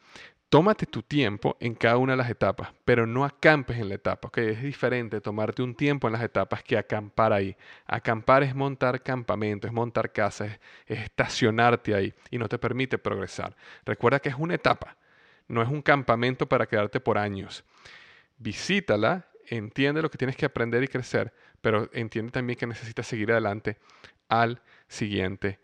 Tómate 0.48 0.86
tu 0.86 1.02
tiempo 1.02 1.56
en 1.58 1.74
cada 1.74 1.96
una 1.96 2.12
de 2.12 2.18
las 2.18 2.30
etapas, 2.30 2.68
pero 2.84 3.06
no 3.06 3.24
acampes 3.24 3.78
en 3.78 3.88
la 3.88 3.96
etapa. 3.96 4.28
¿ok? 4.28 4.38
Es 4.38 4.62
diferente 4.62 5.20
tomarte 5.20 5.62
un 5.62 5.74
tiempo 5.74 6.06
en 6.06 6.12
las 6.12 6.22
etapas 6.22 6.62
que 6.62 6.78
acampar 6.78 7.32
ahí. 7.32 7.56
Acampar 7.86 8.44
es 8.44 8.54
montar 8.54 9.02
campamento, 9.02 9.66
es 9.66 9.72
montar 9.72 10.12
casas, 10.12 10.60
es 10.86 11.00
estacionarte 11.00 11.94
ahí 11.94 12.14
y 12.30 12.38
no 12.38 12.48
te 12.48 12.58
permite 12.58 12.98
progresar. 12.98 13.56
Recuerda 13.84 14.20
que 14.20 14.28
es 14.28 14.36
una 14.38 14.54
etapa 14.54 14.96
no 15.48 15.62
es 15.62 15.68
un 15.68 15.82
campamento 15.82 16.48
para 16.48 16.66
quedarte 16.66 17.00
por 17.00 17.18
años. 17.18 17.64
Visítala, 18.38 19.26
entiende 19.46 20.02
lo 20.02 20.10
que 20.10 20.18
tienes 20.18 20.36
que 20.36 20.46
aprender 20.46 20.82
y 20.82 20.88
crecer, 20.88 21.32
pero 21.60 21.88
entiende 21.92 22.32
también 22.32 22.58
que 22.58 22.66
necesitas 22.66 23.06
seguir 23.06 23.32
adelante 23.32 23.78
al 24.28 24.62
siguiente 24.94 25.60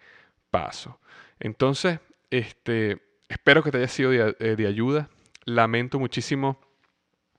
paso. 0.50 1.00
Entonces, 1.38 2.00
este, 2.30 3.00
espero 3.28 3.62
que 3.62 3.70
te 3.70 3.78
haya 3.78 3.88
sido 3.88 4.10
de, 4.10 4.36
eh, 4.38 4.56
de 4.56 4.66
ayuda. 4.66 5.08
Lamento 5.44 5.98
muchísimo 5.98 6.60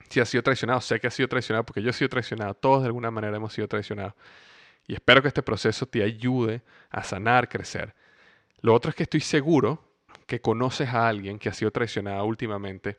si 0.08 0.20
has 0.20 0.28
sido 0.28 0.42
traicionado. 0.42 0.80
Sé 0.80 1.00
que 1.00 1.06
has 1.06 1.14
sido 1.14 1.28
traicionado 1.28 1.64
porque 1.64 1.82
yo 1.82 1.90
he 1.90 1.92
sido 1.92 2.08
traicionado. 2.08 2.54
Todos 2.54 2.82
de 2.82 2.86
alguna 2.86 3.10
manera 3.10 3.36
hemos 3.36 3.52
sido 3.52 3.68
traicionados. 3.68 4.14
Y 4.86 4.94
espero 4.94 5.22
que 5.22 5.28
este 5.28 5.42
proceso 5.42 5.86
te 5.86 6.02
ayude 6.02 6.62
a 6.90 7.02
sanar, 7.04 7.48
crecer. 7.48 7.94
Lo 8.60 8.74
otro 8.74 8.90
es 8.90 8.94
que 8.94 9.04
estoy 9.04 9.20
seguro 9.20 9.82
que 10.26 10.40
conoces 10.40 10.88
a 10.88 11.08
alguien 11.08 11.38
que 11.38 11.48
ha 11.48 11.52
sido 11.52 11.70
traicionado 11.70 12.24
últimamente 12.24 12.98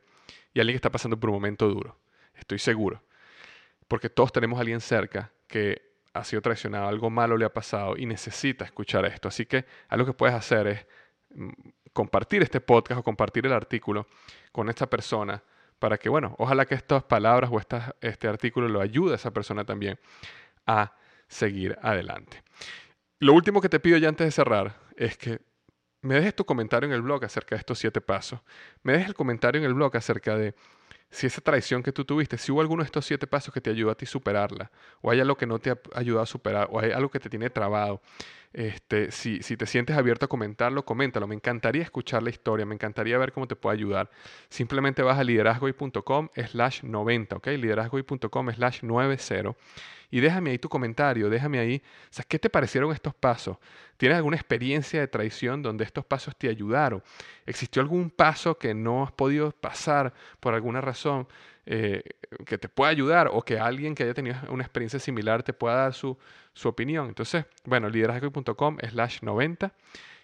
y 0.52 0.60
alguien 0.60 0.74
que 0.74 0.78
está 0.78 0.90
pasando 0.90 1.18
por 1.18 1.30
un 1.30 1.36
momento 1.36 1.68
duro. 1.68 1.98
Estoy 2.34 2.58
seguro. 2.58 3.02
Porque 3.88 4.08
todos 4.08 4.32
tenemos 4.32 4.58
a 4.58 4.60
alguien 4.60 4.80
cerca 4.80 5.32
que 5.46 5.93
ha 6.14 6.24
sido 6.24 6.40
traicionado, 6.40 6.88
algo 6.88 7.10
malo 7.10 7.36
le 7.36 7.44
ha 7.44 7.52
pasado 7.52 7.96
y 7.96 8.06
necesita 8.06 8.64
escuchar 8.64 9.04
esto. 9.04 9.28
Así 9.28 9.46
que 9.46 9.64
algo 9.88 10.06
que 10.06 10.12
puedes 10.12 10.34
hacer 10.34 10.66
es 10.68 10.86
mm, 11.34 11.50
compartir 11.92 12.42
este 12.42 12.60
podcast 12.60 13.00
o 13.00 13.02
compartir 13.02 13.44
el 13.46 13.52
artículo 13.52 14.06
con 14.52 14.68
esta 14.70 14.88
persona 14.88 15.42
para 15.78 15.98
que, 15.98 16.08
bueno, 16.08 16.34
ojalá 16.38 16.66
que 16.66 16.76
estas 16.76 17.02
palabras 17.02 17.50
o 17.52 17.60
este 18.00 18.28
artículo 18.28 18.68
lo 18.68 18.80
ayude 18.80 19.12
a 19.12 19.16
esa 19.16 19.32
persona 19.32 19.64
también 19.64 19.98
a 20.66 20.94
seguir 21.28 21.76
adelante. 21.82 22.42
Lo 23.18 23.32
último 23.32 23.60
que 23.60 23.68
te 23.68 23.80
pido 23.80 23.98
ya 23.98 24.08
antes 24.08 24.26
de 24.26 24.30
cerrar 24.30 24.76
es 24.96 25.16
que 25.18 25.40
me 26.00 26.14
dejes 26.14 26.36
tu 26.36 26.44
comentario 26.44 26.86
en 26.86 26.94
el 26.94 27.02
blog 27.02 27.24
acerca 27.24 27.56
de 27.56 27.60
estos 27.60 27.78
siete 27.78 28.00
pasos. 28.00 28.40
Me 28.82 28.92
dejes 28.92 29.08
el 29.08 29.14
comentario 29.14 29.60
en 29.60 29.66
el 29.66 29.74
blog 29.74 29.96
acerca 29.96 30.36
de 30.36 30.54
si 31.10 31.26
esa 31.26 31.40
traición 31.40 31.82
que 31.82 31.92
tú 31.92 32.04
tuviste, 32.04 32.38
si 32.38 32.52
hubo 32.52 32.60
alguno 32.60 32.82
de 32.82 32.86
estos 32.86 33.06
siete 33.06 33.26
pasos 33.26 33.52
que 33.54 33.60
te 33.60 33.70
ayudó 33.70 33.90
a 33.90 33.94
ti 33.94 34.06
superarla, 34.06 34.70
o 35.00 35.10
hay 35.10 35.20
algo 35.20 35.36
que 35.36 35.46
no 35.46 35.58
te 35.58 35.70
ha 35.70 35.78
ayudado 35.94 36.22
a 36.22 36.26
superar, 36.26 36.68
o 36.70 36.80
hay 36.80 36.90
algo 36.92 37.10
que 37.10 37.20
te 37.20 37.28
tiene 37.30 37.50
trabado. 37.50 38.00
Este, 38.54 39.10
si, 39.10 39.40
te 39.40 39.66
sientes 39.66 39.96
abierto 39.96 40.26
a 40.26 40.28
comentarlo, 40.28 40.84
coméntalo. 40.84 41.26
Me 41.26 41.34
encantaría 41.34 41.82
escuchar 41.82 42.22
la 42.22 42.30
historia, 42.30 42.64
me 42.64 42.74
encantaría 42.74 43.18
ver 43.18 43.32
cómo 43.32 43.48
te 43.48 43.56
puedo 43.56 43.74
ayudar. 43.74 44.10
Simplemente 44.48 45.02
vas 45.02 45.18
a 45.18 45.24
liderazgoy.com 45.24 46.28
slash 46.50 46.84
90, 46.84 47.36
¿ok? 47.36 47.46
liderazgoy.com 47.48 48.52
slash 48.52 48.82
90 48.82 49.56
y 50.14 50.20
déjame 50.20 50.50
ahí 50.50 50.58
tu 50.58 50.68
comentario, 50.68 51.28
déjame 51.28 51.58
ahí, 51.58 51.82
¿qué 52.28 52.38
te 52.38 52.48
parecieron 52.48 52.92
estos 52.92 53.14
pasos? 53.14 53.56
¿Tienes 53.96 54.16
alguna 54.16 54.36
experiencia 54.36 55.00
de 55.00 55.08
traición 55.08 55.60
donde 55.60 55.82
estos 55.82 56.04
pasos 56.04 56.36
te 56.36 56.48
ayudaron? 56.48 57.02
¿Existió 57.46 57.82
algún 57.82 58.10
paso 58.10 58.56
que 58.56 58.74
no 58.74 59.02
has 59.02 59.10
podido 59.10 59.50
pasar 59.50 60.14
por 60.38 60.54
alguna 60.54 60.80
razón 60.80 61.26
eh, 61.66 62.02
que 62.46 62.58
te 62.58 62.68
pueda 62.68 62.90
ayudar 62.90 63.28
o 63.32 63.42
que 63.42 63.58
alguien 63.58 63.94
que 63.94 64.02
haya 64.02 64.14
tenido 64.14 64.36
una 64.48 64.62
experiencia 64.62 64.98
similar 64.98 65.42
te 65.42 65.52
pueda 65.52 65.76
dar 65.76 65.94
su, 65.94 66.18
su 66.52 66.68
opinión? 66.68 67.08
Entonces, 67.08 67.46
bueno, 67.64 67.88
liderazgo.com 67.88 68.78
slash 68.90 69.20
90 69.22 69.72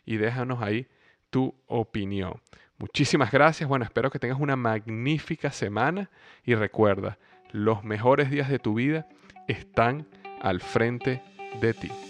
y 0.07 0.17
déjanos 0.17 0.63
ahí 0.63 0.87
tu 1.31 1.55
opinión. 1.67 2.41
Muchísimas 2.79 3.31
gracias. 3.31 3.69
Bueno, 3.69 3.85
espero 3.85 4.11
que 4.11 4.19
tengas 4.19 4.41
una 4.41 4.57
magnífica 4.57 5.51
semana 5.51 6.11
y 6.45 6.55
recuerda, 6.55 7.19
los 7.53 7.85
mejores 7.85 8.31
días 8.31 8.49
de 8.49 8.59
tu 8.59 8.75
vida 8.75 9.07
están 9.47 10.07
al 10.41 10.61
frente 10.61 11.23
de 11.61 11.75
ti. 11.75 12.10